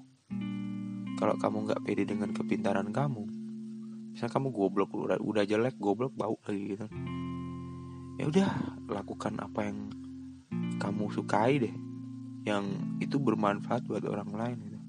Kalau 1.22 1.36
kamu 1.38 1.58
nggak 1.70 1.82
pede 1.86 2.04
dengan 2.10 2.34
kepintaran 2.34 2.90
kamu 2.90 3.42
misal 4.12 4.28
kamu 4.28 4.52
goblok 4.52 4.92
udah 4.92 5.18
udah 5.24 5.44
jelek 5.48 5.80
goblok 5.80 6.12
bau 6.18 6.36
lagi 6.44 6.76
gitu. 6.76 6.86
Ya 8.20 8.26
udah 8.28 8.50
lakukan 8.92 9.40
apa 9.40 9.72
yang 9.72 9.88
kamu 10.82 11.14
sukai 11.14 11.62
deh 11.62 11.91
yang 12.48 12.98
itu 12.98 13.22
bermanfaat 13.22 13.86
buat 13.86 14.06
orang 14.06 14.32
lain 14.34 14.58
gitu 14.66 14.80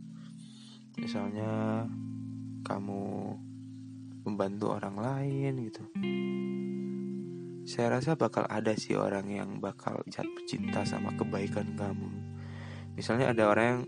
misalnya 1.02 1.84
kamu 2.62 3.36
membantu 4.22 4.76
orang 4.76 4.96
lain 4.96 5.52
gitu 5.66 5.82
saya 7.62 7.94
rasa 7.94 8.18
bakal 8.18 8.42
ada 8.50 8.74
sih 8.74 8.98
orang 8.98 9.30
yang 9.30 9.62
bakal 9.62 10.02
jatuh 10.10 10.42
cinta 10.50 10.82
sama 10.82 11.14
kebaikan 11.14 11.78
kamu. 11.78 12.10
Misalnya 12.98 13.30
ada 13.30 13.46
orang 13.46 13.66
yang 13.70 13.82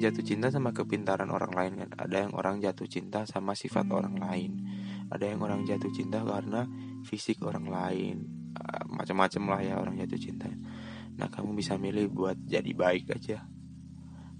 jatuh 0.00 0.24
cinta 0.24 0.48
sama 0.48 0.72
kepintaran 0.72 1.28
orang 1.28 1.52
lain 1.52 1.72
kan. 1.76 1.90
Ada 1.92 2.16
yang 2.24 2.32
orang 2.32 2.56
jatuh 2.64 2.88
cinta 2.88 3.28
sama 3.28 3.52
sifat 3.52 3.84
orang 3.92 4.16
lain. 4.16 4.64
Ada 5.12 5.28
yang 5.28 5.44
orang 5.44 5.68
jatuh 5.68 5.92
cinta 5.92 6.24
karena 6.24 6.64
fisik 7.04 7.44
orang 7.44 7.68
lain. 7.68 8.16
Ah, 8.56 8.88
macam-macam 8.88 9.42
lah 9.44 9.60
ya 9.60 9.74
orang 9.76 10.00
jatuh 10.00 10.16
cinta. 10.16 10.48
Nah 11.16 11.28
kamu 11.32 11.56
bisa 11.56 11.80
milih 11.80 12.12
buat 12.12 12.36
jadi 12.44 12.72
baik 12.72 13.16
aja. 13.16 13.44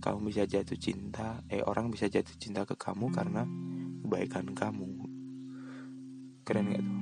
Kamu 0.01 0.29
bisa 0.29 0.45
jatuh 0.45 0.77
cinta, 0.77 1.41
eh 1.49 1.65
orang 1.65 1.89
bisa 1.89 2.07
jatuh 2.07 2.37
cinta 2.37 2.69
ke 2.69 2.77
kamu 2.77 3.11
karena 3.11 3.43
kebaikan 4.05 4.53
kamu. 4.53 4.93
Keren 6.47 6.71
gak 6.71 6.85
tuh? 6.85 7.01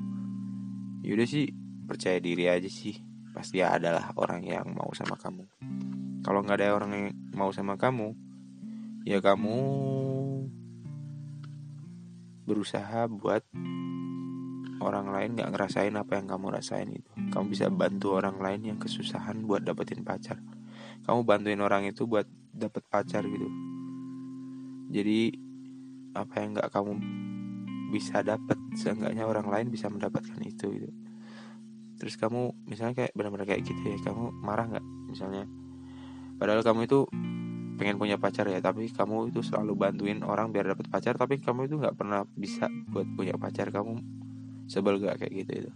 Yaudah 1.05 1.29
sih 1.29 1.53
percaya 1.85 2.17
diri 2.17 2.49
aja 2.49 2.65
sih 2.65 2.97
Pasti 3.37 3.61
ada 3.61 3.93
lah 3.93 4.07
orang 4.17 4.41
yang 4.41 4.73
mau 4.73 4.89
sama 4.97 5.21
kamu 5.21 5.45
Kalau 6.25 6.41
nggak 6.41 6.65
ada 6.65 6.73
orang 6.73 6.91
yang 6.97 7.07
mau 7.37 7.53
sama 7.53 7.77
kamu 7.77 8.17
Ya 9.05 9.21
kamu 9.21 9.57
Berusaha 12.49 13.05
buat 13.13 13.45
Orang 14.85 15.09
lain 15.09 15.33
nggak 15.33 15.49
ngerasain 15.49 15.97
apa 15.97 16.21
yang 16.21 16.29
kamu 16.29 16.53
rasain 16.53 16.93
itu. 16.93 17.09
Kamu 17.33 17.49
bisa 17.49 17.73
bantu 17.73 18.21
orang 18.21 18.37
lain 18.37 18.61
yang 18.69 18.79
kesusahan 18.79 19.41
buat 19.49 19.65
dapetin 19.65 20.05
pacar. 20.05 20.37
Kamu 21.09 21.25
bantuin 21.25 21.61
orang 21.65 21.89
itu 21.89 22.05
buat 22.05 22.29
dapet 22.53 22.85
pacar 22.93 23.25
gitu. 23.25 23.49
Jadi 24.93 25.33
apa 26.13 26.35
yang 26.45 26.55
nggak 26.55 26.69
kamu 26.69 26.93
bisa 27.91 28.21
dapat 28.21 28.59
seenggaknya 28.77 29.25
orang 29.25 29.49
lain 29.49 29.67
bisa 29.73 29.89
mendapatkan 29.89 30.39
itu 30.45 30.69
gitu. 30.77 30.91
Terus 31.99 32.21
kamu 32.21 32.69
misalnya 32.69 32.95
kayak 33.07 33.13
benar-benar 33.17 33.47
kayak 33.49 33.65
gitu 33.65 33.81
ya 33.89 33.99
kamu 34.05 34.35
marah 34.45 34.67
nggak 34.69 34.87
misalnya? 35.09 35.49
Padahal 36.37 36.61
kamu 36.61 36.85
itu 36.85 37.09
pengen 37.75 37.99
punya 37.99 38.19
pacar 38.19 38.47
ya 38.47 38.63
tapi 38.63 38.87
kamu 38.91 39.35
itu 39.35 39.43
selalu 39.43 39.75
bantuin 39.75 40.23
orang 40.23 40.55
biar 40.55 40.71
dapat 40.75 40.87
pacar 40.87 41.19
tapi 41.19 41.43
kamu 41.43 41.67
itu 41.67 41.75
nggak 41.83 41.99
pernah 41.99 42.23
bisa 42.35 42.71
buat 42.91 43.07
punya 43.15 43.35
pacar. 43.39 43.71
Kamu 43.71 44.24
sebel 44.75 44.99
gak? 44.99 45.23
Kayak 45.23 45.33
gitu 45.47 45.53
itu 45.67 45.73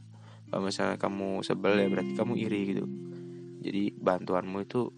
kalau 0.48 0.62
misalnya 0.64 0.96
kamu 0.96 1.44
sebel 1.44 1.76
ya 1.76 1.86
berarti 1.92 2.12
kamu 2.16 2.32
iri 2.40 2.60
gitu. 2.72 2.84
Jadi 3.60 3.82
bantuanmu 4.00 4.58
itu 4.64 4.88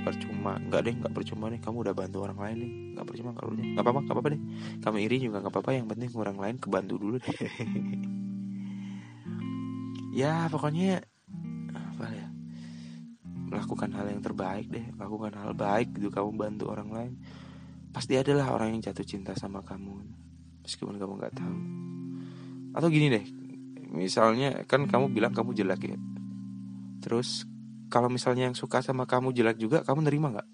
percuma. 0.00 0.56
Nggak 0.56 0.80
deh 0.88 0.94
nggak 1.04 1.12
percuma 1.12 1.52
nih. 1.52 1.60
Kamu 1.60 1.84
udah 1.84 1.92
bantu 1.92 2.24
orang 2.24 2.38
lain 2.40 2.56
nih. 2.64 2.72
Nggak 2.96 3.06
percuma 3.12 3.30
kalau 3.36 3.52
deh 3.52 3.66
nggak 3.76 3.84
apa-apa 3.84 4.00
nggak 4.00 4.16
apa-apa 4.16 4.30
deh. 4.32 4.42
Kamu 4.80 4.96
iri 5.04 5.16
juga 5.20 5.36
nggak 5.44 5.52
apa-apa. 5.52 5.70
Yang 5.76 5.88
penting 5.92 6.08
orang 6.16 6.38
lain 6.40 6.56
kebantu 6.56 6.94
dulu 6.96 7.16
deh. 7.20 7.38
Ya 10.10 10.50
pokoknya 10.50 11.06
apa 11.70 12.06
ya? 12.10 12.26
Melakukan 13.46 13.94
hal 13.94 14.10
yang 14.10 14.18
terbaik 14.18 14.66
deh. 14.66 14.82
Lakukan 14.98 15.30
hal 15.38 15.54
baik 15.54 15.94
gitu. 15.94 16.10
Kamu 16.10 16.34
bantu 16.34 16.66
orang 16.66 16.90
lain. 16.90 17.12
Pasti 17.94 18.18
adalah 18.18 18.50
orang 18.50 18.74
yang 18.74 18.90
jatuh 18.90 19.06
cinta 19.06 19.38
sama 19.38 19.62
kamu. 19.62 20.02
Meskipun 20.66 20.98
kamu 20.98 21.14
nggak 21.14 21.34
tahu 21.38 21.56
atau 22.70 22.88
gini 22.90 23.10
deh 23.10 23.24
misalnya 23.90 24.62
kan 24.70 24.86
kamu 24.86 25.10
bilang 25.10 25.34
kamu 25.34 25.50
jelek 25.52 25.82
ya. 25.90 25.98
Terus 27.02 27.44
kalau 27.90 28.06
misalnya 28.06 28.46
yang 28.46 28.56
suka 28.56 28.80
sama 28.80 29.04
kamu 29.04 29.34
jelek 29.34 29.58
juga 29.58 29.82
kamu 29.82 30.06
nerima 30.06 30.30
nggak? 30.30 30.48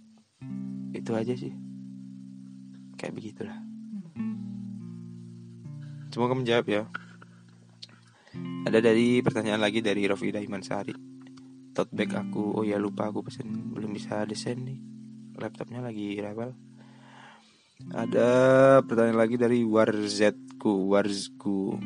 Itu 0.97 1.13
aja 1.13 1.37
sih. 1.37 1.53
Kayak 2.97 3.13
begitulah. 3.13 3.59
Semoga 6.09 6.33
menjawab 6.33 6.65
ya. 6.65 6.83
Ada 8.65 8.81
dari 8.81 9.21
pertanyaan 9.21 9.61
lagi 9.61 9.85
dari 9.85 10.09
Rofida 10.09 10.41
Iman 10.41 10.65
Sari. 10.65 10.97
Tote 11.77 11.93
bag 11.93 12.17
aku 12.17 12.57
oh 12.57 12.65
ya 12.65 12.81
lupa 12.81 13.13
aku 13.13 13.21
pesen 13.21 13.77
belum 13.77 13.93
bisa 13.93 14.25
desain 14.25 14.57
nih. 14.65 14.81
Laptopnya 15.37 15.85
lagi 15.85 16.17
rebel 16.17 16.57
ada 17.93 18.31
pertanyaan 18.81 19.21
lagi 19.21 19.37
dari 19.37 19.61
Warzetku 19.61 20.89
Warzku 20.89 21.77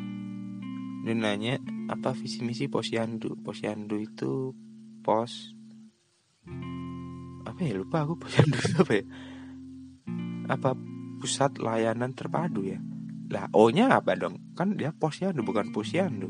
dia 1.01 1.17
nanya 1.17 1.57
apa 1.89 2.13
visi 2.13 2.45
misi 2.45 2.69
posyandu? 2.69 3.33
Posyandu 3.41 3.97
itu 3.97 4.53
pos. 5.01 5.57
Apa 7.41 7.59
ya? 7.65 7.73
Lupa 7.73 8.05
aku 8.05 8.21
posyandu 8.21 8.57
apa 8.85 8.93
ya? 8.93 9.05
Apa 10.45 10.77
pusat 11.17 11.57
layanan 11.57 12.13
terpadu 12.13 12.69
ya? 12.69 12.77
Lah 13.33 13.49
O 13.57 13.73
nya 13.73 13.89
apa 13.89 14.13
dong? 14.13 14.53
Kan 14.53 14.77
dia 14.77 14.93
posyandu 14.93 15.41
bukan 15.41 15.73
posyandu. 15.73 16.29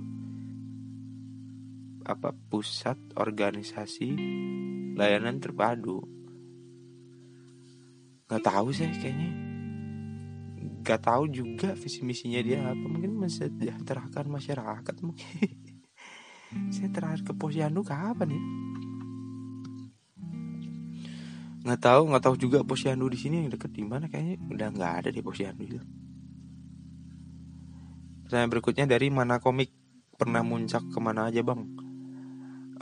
Apa 2.07 2.31
pusat 2.31 2.95
organisasi 3.19 4.15
layanan 4.95 5.43
terpadu? 5.43 5.99
Nggak 8.31 8.43
tahu 8.47 8.71
sih 8.71 8.87
kayaknya 8.87 9.50
gak 10.81 11.01
tahu 11.05 11.29
juga 11.29 11.77
visi 11.77 12.01
misinya 12.01 12.41
dia 12.41 12.65
apa. 12.65 12.85
Mungkin 12.85 13.13
mensejahterakan 13.17 14.25
masyarakat 14.27 14.95
mungkin. 15.05 15.49
Saya 16.75 16.89
terakhir 16.91 17.23
ke 17.23 17.33
posyandu 17.37 17.85
kapan 17.85 18.35
ya? 18.35 18.41
Nggak 21.61 21.79
tahu 21.79 22.01
nggak 22.09 22.23
tahu 22.25 22.35
juga 22.41 22.65
posyandu 22.65 23.05
di 23.05 23.17
sini 23.21 23.45
yang 23.45 23.53
deket 23.53 23.71
di 23.71 23.85
mana. 23.85 24.09
Kayaknya 24.09 24.35
udah 24.49 24.67
nggak 24.73 24.93
ada 25.05 25.09
di 25.13 25.21
posyandu 25.21 25.63
itu. 25.63 25.79
Pertanyaan 28.25 28.51
berikutnya 28.51 28.85
dari 28.89 29.07
mana 29.13 29.37
komik? 29.37 29.69
Pernah 30.17 30.41
muncak 30.41 30.85
ke 30.89 30.99
mana 30.99 31.29
aja 31.29 31.41
bang? 31.45 31.61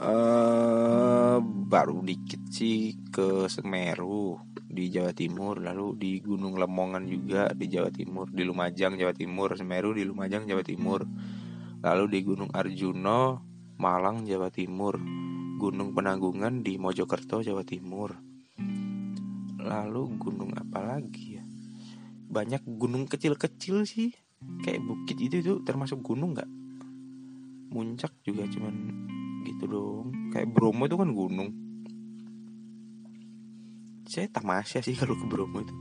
Uh, 0.00 1.19
baru 1.38 2.02
dikit 2.02 2.50
sih 2.50 2.98
ke 3.14 3.46
Semeru 3.46 4.42
di 4.66 4.90
Jawa 4.90 5.14
Timur, 5.14 5.62
lalu 5.62 5.94
di 5.94 6.12
Gunung 6.18 6.58
Lemongan 6.58 7.06
juga 7.06 7.54
di 7.54 7.70
Jawa 7.70 7.94
Timur, 7.94 8.26
di 8.26 8.42
Lumajang 8.42 8.98
Jawa 8.98 9.14
Timur, 9.14 9.54
Semeru 9.54 9.94
di 9.94 10.02
Lumajang 10.02 10.50
Jawa 10.50 10.66
Timur, 10.66 11.06
lalu 11.86 12.04
di 12.10 12.18
Gunung 12.26 12.50
Arjuno, 12.50 13.46
Malang 13.78 14.26
Jawa 14.26 14.50
Timur, 14.50 14.98
Gunung 15.62 15.94
Penanggungan 15.94 16.66
di 16.66 16.74
Mojokerto 16.74 17.46
Jawa 17.46 17.62
Timur, 17.62 18.18
lalu 19.60 20.02
gunung 20.18 20.50
apa 20.56 20.82
lagi 20.82 21.38
ya? 21.38 21.44
Banyak 22.30 22.66
gunung 22.66 23.06
kecil-kecil 23.06 23.86
sih, 23.86 24.10
kayak 24.66 24.82
bukit 24.82 25.22
itu 25.22 25.38
itu 25.38 25.52
termasuk 25.62 26.02
gunung 26.02 26.34
nggak? 26.34 26.50
Muncak 27.70 28.10
juga 28.26 28.50
cuman 28.50 28.74
gitu 29.44 29.64
dong, 29.66 30.32
kayak 30.32 30.50
Bromo 30.50 30.86
itu 30.86 30.96
kan 30.96 31.10
gunung. 31.12 31.50
Saya 34.10 34.26
tamasya 34.26 34.82
sih 34.82 34.98
kalau 34.98 35.14
ke 35.14 35.26
Bromo 35.28 35.62
itu. 35.62 35.74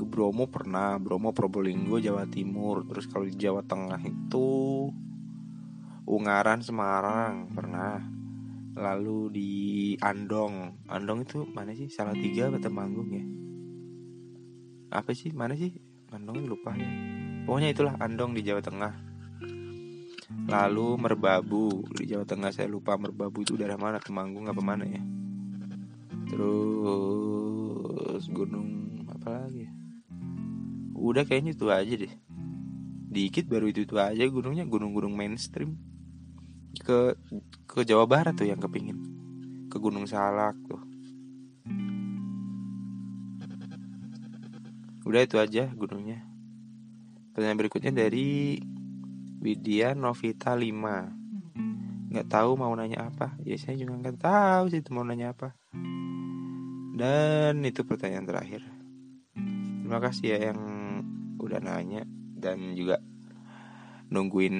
Ke 0.00 0.04
Bromo 0.06 0.48
pernah 0.50 0.98
Bromo 0.98 1.30
Probolinggo 1.30 2.02
Jawa 2.02 2.26
Timur. 2.26 2.82
Terus 2.88 3.06
kalau 3.06 3.28
di 3.28 3.36
Jawa 3.38 3.62
Tengah 3.62 4.00
itu 4.02 4.48
Ungaran 6.10 6.64
Semarang 6.64 7.54
pernah. 7.54 8.02
Lalu 8.74 9.18
di 9.34 9.52
Andong. 10.02 10.86
Andong 10.90 11.26
itu 11.26 11.46
mana 11.54 11.74
sih? 11.76 11.86
Salah 11.90 12.16
tiga 12.16 12.48
atau 12.50 12.58
Temanggung 12.58 13.10
ya? 13.12 13.24
Apa 14.98 15.14
sih? 15.14 15.30
Mana 15.30 15.54
sih? 15.54 15.76
Andong 16.10 16.48
lupa. 16.48 16.74
Ya 16.74 16.90
pokoknya 17.50 17.74
itulah 17.74 17.94
Andong 17.98 18.38
di 18.38 18.46
Jawa 18.46 18.62
Tengah 18.62 19.09
lalu 20.50 20.98
Merbabu. 20.98 21.84
Di 21.94 22.10
Jawa 22.10 22.26
Tengah 22.26 22.50
saya 22.54 22.66
lupa 22.70 22.98
Merbabu 22.98 23.42
itu 23.42 23.58
daerah 23.58 23.78
mana 23.78 24.02
Temanggung 24.02 24.46
apa 24.46 24.62
mana 24.62 24.86
ya. 24.86 25.02
Terus 26.30 28.24
gunung 28.30 29.02
apa 29.10 29.44
lagi 29.44 29.80
udah 31.00 31.24
kayaknya 31.24 31.56
itu 31.56 31.66
aja 31.72 31.94
deh. 31.96 32.14
Dikit 33.10 33.48
baru 33.48 33.72
itu 33.72 33.82
itu 33.88 33.96
aja 33.96 34.22
gunungnya 34.28 34.68
gunung-gunung 34.68 35.16
mainstream. 35.16 35.80
Ke 36.84 37.16
ke 37.66 37.82
Jawa 37.82 38.06
Barat 38.06 38.36
tuh 38.36 38.46
yang 38.46 38.60
kepingin. 38.60 39.00
Ke 39.72 39.80
Gunung 39.80 40.06
Salak 40.06 40.54
tuh. 40.68 40.78
Udah 45.02 45.26
itu 45.26 45.40
aja 45.40 45.66
gunungnya. 45.74 46.22
Pertanyaan 47.34 47.58
berikutnya 47.58 47.90
dari 47.90 48.60
Widya 49.40 49.96
Novita 49.96 50.52
5 50.52 52.12
nggak 52.12 52.26
tahu 52.26 52.58
mau 52.58 52.74
nanya 52.74 53.06
apa 53.06 53.38
ya 53.46 53.54
saya 53.54 53.78
juga 53.78 53.94
nggak 53.94 54.18
tahu 54.18 54.64
sih 54.74 54.82
itu 54.82 54.90
mau 54.90 55.06
nanya 55.06 55.30
apa 55.30 55.54
dan 57.00 57.64
itu 57.64 57.80
pertanyaan 57.80 58.28
terakhir. 58.28 58.60
Terima 59.32 60.04
kasih 60.04 60.36
ya 60.36 60.52
yang 60.52 60.60
udah 61.40 61.56
nanya 61.64 62.04
dan 62.36 62.76
juga 62.76 63.00
nungguin 64.12 64.56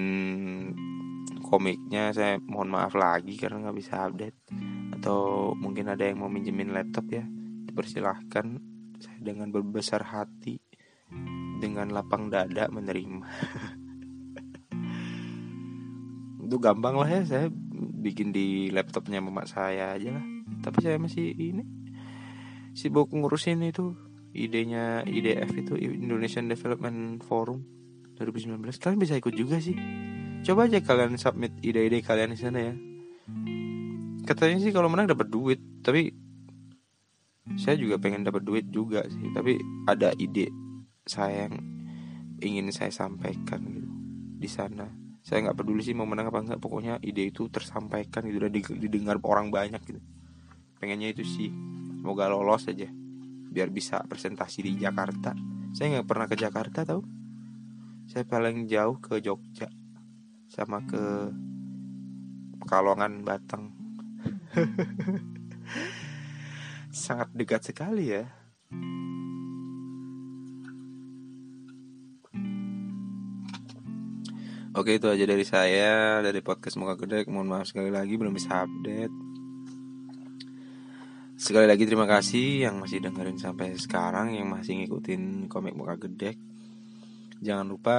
komiknya. 1.44 2.16
Saya 2.16 2.40
mohon 2.40 2.72
maaf 2.72 2.96
lagi 2.96 3.36
karena 3.36 3.68
nggak 3.68 3.76
bisa 3.76 4.08
update. 4.08 4.40
Atau 4.96 5.52
mungkin 5.52 5.92
ada 5.92 6.08
yang 6.08 6.24
mau 6.24 6.32
minjemin 6.32 6.72
laptop 6.72 7.12
ya, 7.12 7.28
dipersilahkan. 7.68 8.56
Saya 8.96 9.20
dengan 9.20 9.52
berbesar 9.52 10.00
hati, 10.08 10.56
dengan 11.60 11.92
lapang 11.92 12.32
dada 12.32 12.72
menerima. 12.72 13.28
itu 16.50 16.58
gampang 16.58 16.98
lah 16.98 17.06
ya 17.06 17.22
saya 17.22 17.46
bikin 18.02 18.34
di 18.34 18.74
laptopnya 18.74 19.22
mama 19.22 19.46
saya 19.46 19.94
aja 19.94 20.18
lah. 20.18 20.24
Tapi 20.66 20.82
saya 20.82 20.98
masih 20.98 21.30
ini 21.30 21.62
sibuk 22.74 23.14
ngurusin 23.14 23.62
itu 23.62 23.94
idenya 24.34 25.06
IDF 25.06 25.54
itu 25.54 25.78
Indonesian 25.78 26.50
Development 26.50 27.22
Forum 27.22 27.62
2019 28.18 28.66
kalian 28.82 28.98
bisa 28.98 29.14
ikut 29.14 29.30
juga 29.30 29.62
sih. 29.62 29.78
Coba 30.42 30.66
aja 30.66 30.82
kalian 30.82 31.14
submit 31.22 31.54
ide-ide 31.62 32.02
kalian 32.02 32.34
di 32.34 32.38
sana 32.42 32.58
ya. 32.58 32.74
Katanya 34.26 34.58
sih 34.58 34.74
kalau 34.74 34.90
menang 34.90 35.06
dapat 35.14 35.30
duit 35.30 35.62
tapi 35.86 36.10
saya 37.62 37.78
juga 37.78 38.02
pengen 38.02 38.26
dapat 38.26 38.42
duit 38.42 38.66
juga 38.74 39.06
sih. 39.06 39.30
Tapi 39.30 39.54
ada 39.86 40.10
ide 40.18 40.50
saya 41.06 41.46
yang 41.46 41.62
ingin 42.42 42.74
saya 42.74 42.90
sampaikan 42.90 43.62
gitu 43.70 43.90
di 44.40 44.50
sana 44.50 45.09
saya 45.20 45.48
nggak 45.48 45.58
peduli 45.60 45.84
sih 45.84 45.92
mau 45.92 46.08
menang 46.08 46.32
apa 46.32 46.40
enggak 46.40 46.60
pokoknya 46.60 46.96
ide 47.04 47.28
itu 47.28 47.52
tersampaikan 47.52 48.24
gitu 48.24 48.40
dan 48.40 48.52
didengar 48.54 49.20
orang 49.20 49.52
banyak 49.52 49.80
gitu. 49.84 50.00
Pengennya 50.80 51.12
itu 51.12 51.24
sih 51.24 51.52
semoga 52.00 52.32
lolos 52.32 52.64
aja 52.68 52.88
biar 53.50 53.68
bisa 53.68 54.00
presentasi 54.08 54.64
di 54.64 54.80
Jakarta. 54.80 55.36
Saya 55.76 56.00
nggak 56.00 56.08
pernah 56.08 56.26
ke 56.26 56.36
Jakarta 56.40 56.88
tau. 56.88 57.04
Saya 58.08 58.24
paling 58.26 58.66
jauh 58.66 58.98
ke 58.98 59.22
Jogja 59.22 59.70
sama 60.50 60.82
ke 60.82 61.30
Pekalongan 62.64 63.22
Batang. 63.22 63.70
Sangat 66.90 67.30
dekat 67.36 67.62
sekali 67.62 68.10
ya 68.10 68.26
Oke 74.70 75.02
itu 75.02 75.10
aja 75.10 75.26
dari 75.26 75.42
saya 75.42 76.22
Dari 76.22 76.38
podcast 76.46 76.78
Muka 76.78 76.94
Gede. 76.94 77.26
Mohon 77.26 77.58
maaf 77.58 77.74
sekali 77.74 77.90
lagi 77.90 78.14
belum 78.14 78.30
bisa 78.30 78.62
update. 78.62 79.10
Sekali 81.34 81.66
lagi 81.66 81.90
terima 81.90 82.06
kasih 82.06 82.70
yang 82.70 82.78
masih 82.78 83.02
dengerin 83.02 83.34
sampai 83.34 83.74
sekarang 83.74 84.38
Yang 84.38 84.46
masih 84.46 84.72
ngikutin 84.78 85.50
komik 85.50 85.74
Muka 85.74 85.98
Gede. 86.06 86.38
Jangan 87.42 87.66
lupa 87.66 87.98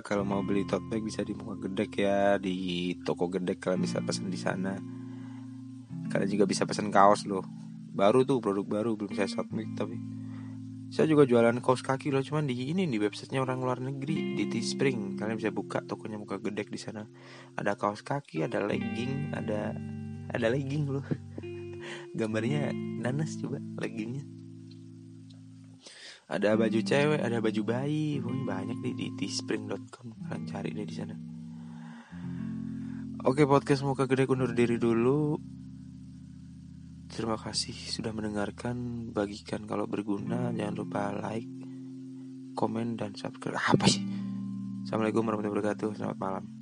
kalau 0.00 0.24
mau 0.24 0.40
beli 0.40 0.64
tote 0.64 0.88
bag 0.88 1.04
bisa 1.04 1.20
di 1.20 1.36
Muka 1.36 1.68
Gede 1.68 1.84
ya 1.92 2.40
Di 2.40 2.96
toko 3.04 3.28
Gede 3.28 3.60
kalian 3.60 3.84
bisa 3.84 4.00
pesan 4.00 4.32
di 4.32 4.40
sana. 4.40 4.72
Kalian 6.08 6.32
juga 6.32 6.48
bisa 6.48 6.64
pesan 6.64 6.88
kaos 6.88 7.28
loh. 7.28 7.44
Baru 7.92 8.24
tuh 8.24 8.40
produk 8.40 8.64
baru 8.64 8.96
belum 8.96 9.12
saya 9.12 9.28
submit 9.28 9.68
tapi 9.76 10.00
saya 10.86 11.10
juga 11.10 11.26
jualan 11.26 11.58
kaos 11.58 11.82
kaki 11.82 12.14
loh, 12.14 12.22
cuman 12.22 12.46
di 12.46 12.70
ini 12.70 12.86
di 12.86 12.98
websitenya 13.02 13.42
orang 13.42 13.58
luar 13.58 13.82
negeri 13.82 14.38
di 14.38 14.46
Teespring. 14.46 15.18
Kalian 15.18 15.34
bisa 15.34 15.50
buka 15.50 15.82
tokonya 15.82 16.14
muka 16.14 16.38
gede 16.38 16.62
di 16.70 16.78
sana. 16.78 17.02
Ada 17.58 17.74
kaos 17.74 18.06
kaki, 18.06 18.46
ada 18.46 18.62
legging, 18.62 19.34
ada 19.34 19.74
ada 20.30 20.46
legging 20.46 20.86
loh. 20.86 21.02
Gambarnya 22.18 22.70
nanas 22.74 23.34
coba 23.34 23.58
leggingnya. 23.82 24.22
Ada 26.26 26.58
baju 26.58 26.80
cewek, 26.82 27.22
ada 27.22 27.38
baju 27.38 27.62
bayi, 27.62 28.18
pokoknya 28.18 28.44
banyak 28.46 28.78
nih 28.82 28.94
di 28.94 29.06
teespring.com. 29.18 30.06
Kalian 30.26 30.42
cari 30.46 30.70
deh 30.74 30.86
di 30.86 30.94
sana. 30.94 31.14
Oke, 33.26 33.42
podcast 33.42 33.82
muka 33.82 34.06
gede 34.06 34.30
undur 34.30 34.54
diri 34.54 34.78
dulu. 34.78 35.34
Terima 37.06 37.38
kasih 37.38 37.74
sudah 37.74 38.10
mendengarkan. 38.10 39.08
Bagikan 39.14 39.64
kalau 39.64 39.86
berguna. 39.86 40.50
Jangan 40.50 40.74
lupa 40.74 41.14
like, 41.14 41.48
komen, 42.56 42.98
dan 42.98 43.14
subscribe. 43.14 43.58
Apa 43.58 43.86
sih? 43.86 44.02
Assalamualaikum 44.82 45.26
warahmatullahi 45.26 45.54
wabarakatuh. 45.54 45.88
Selamat 45.98 46.18
malam. 46.18 46.55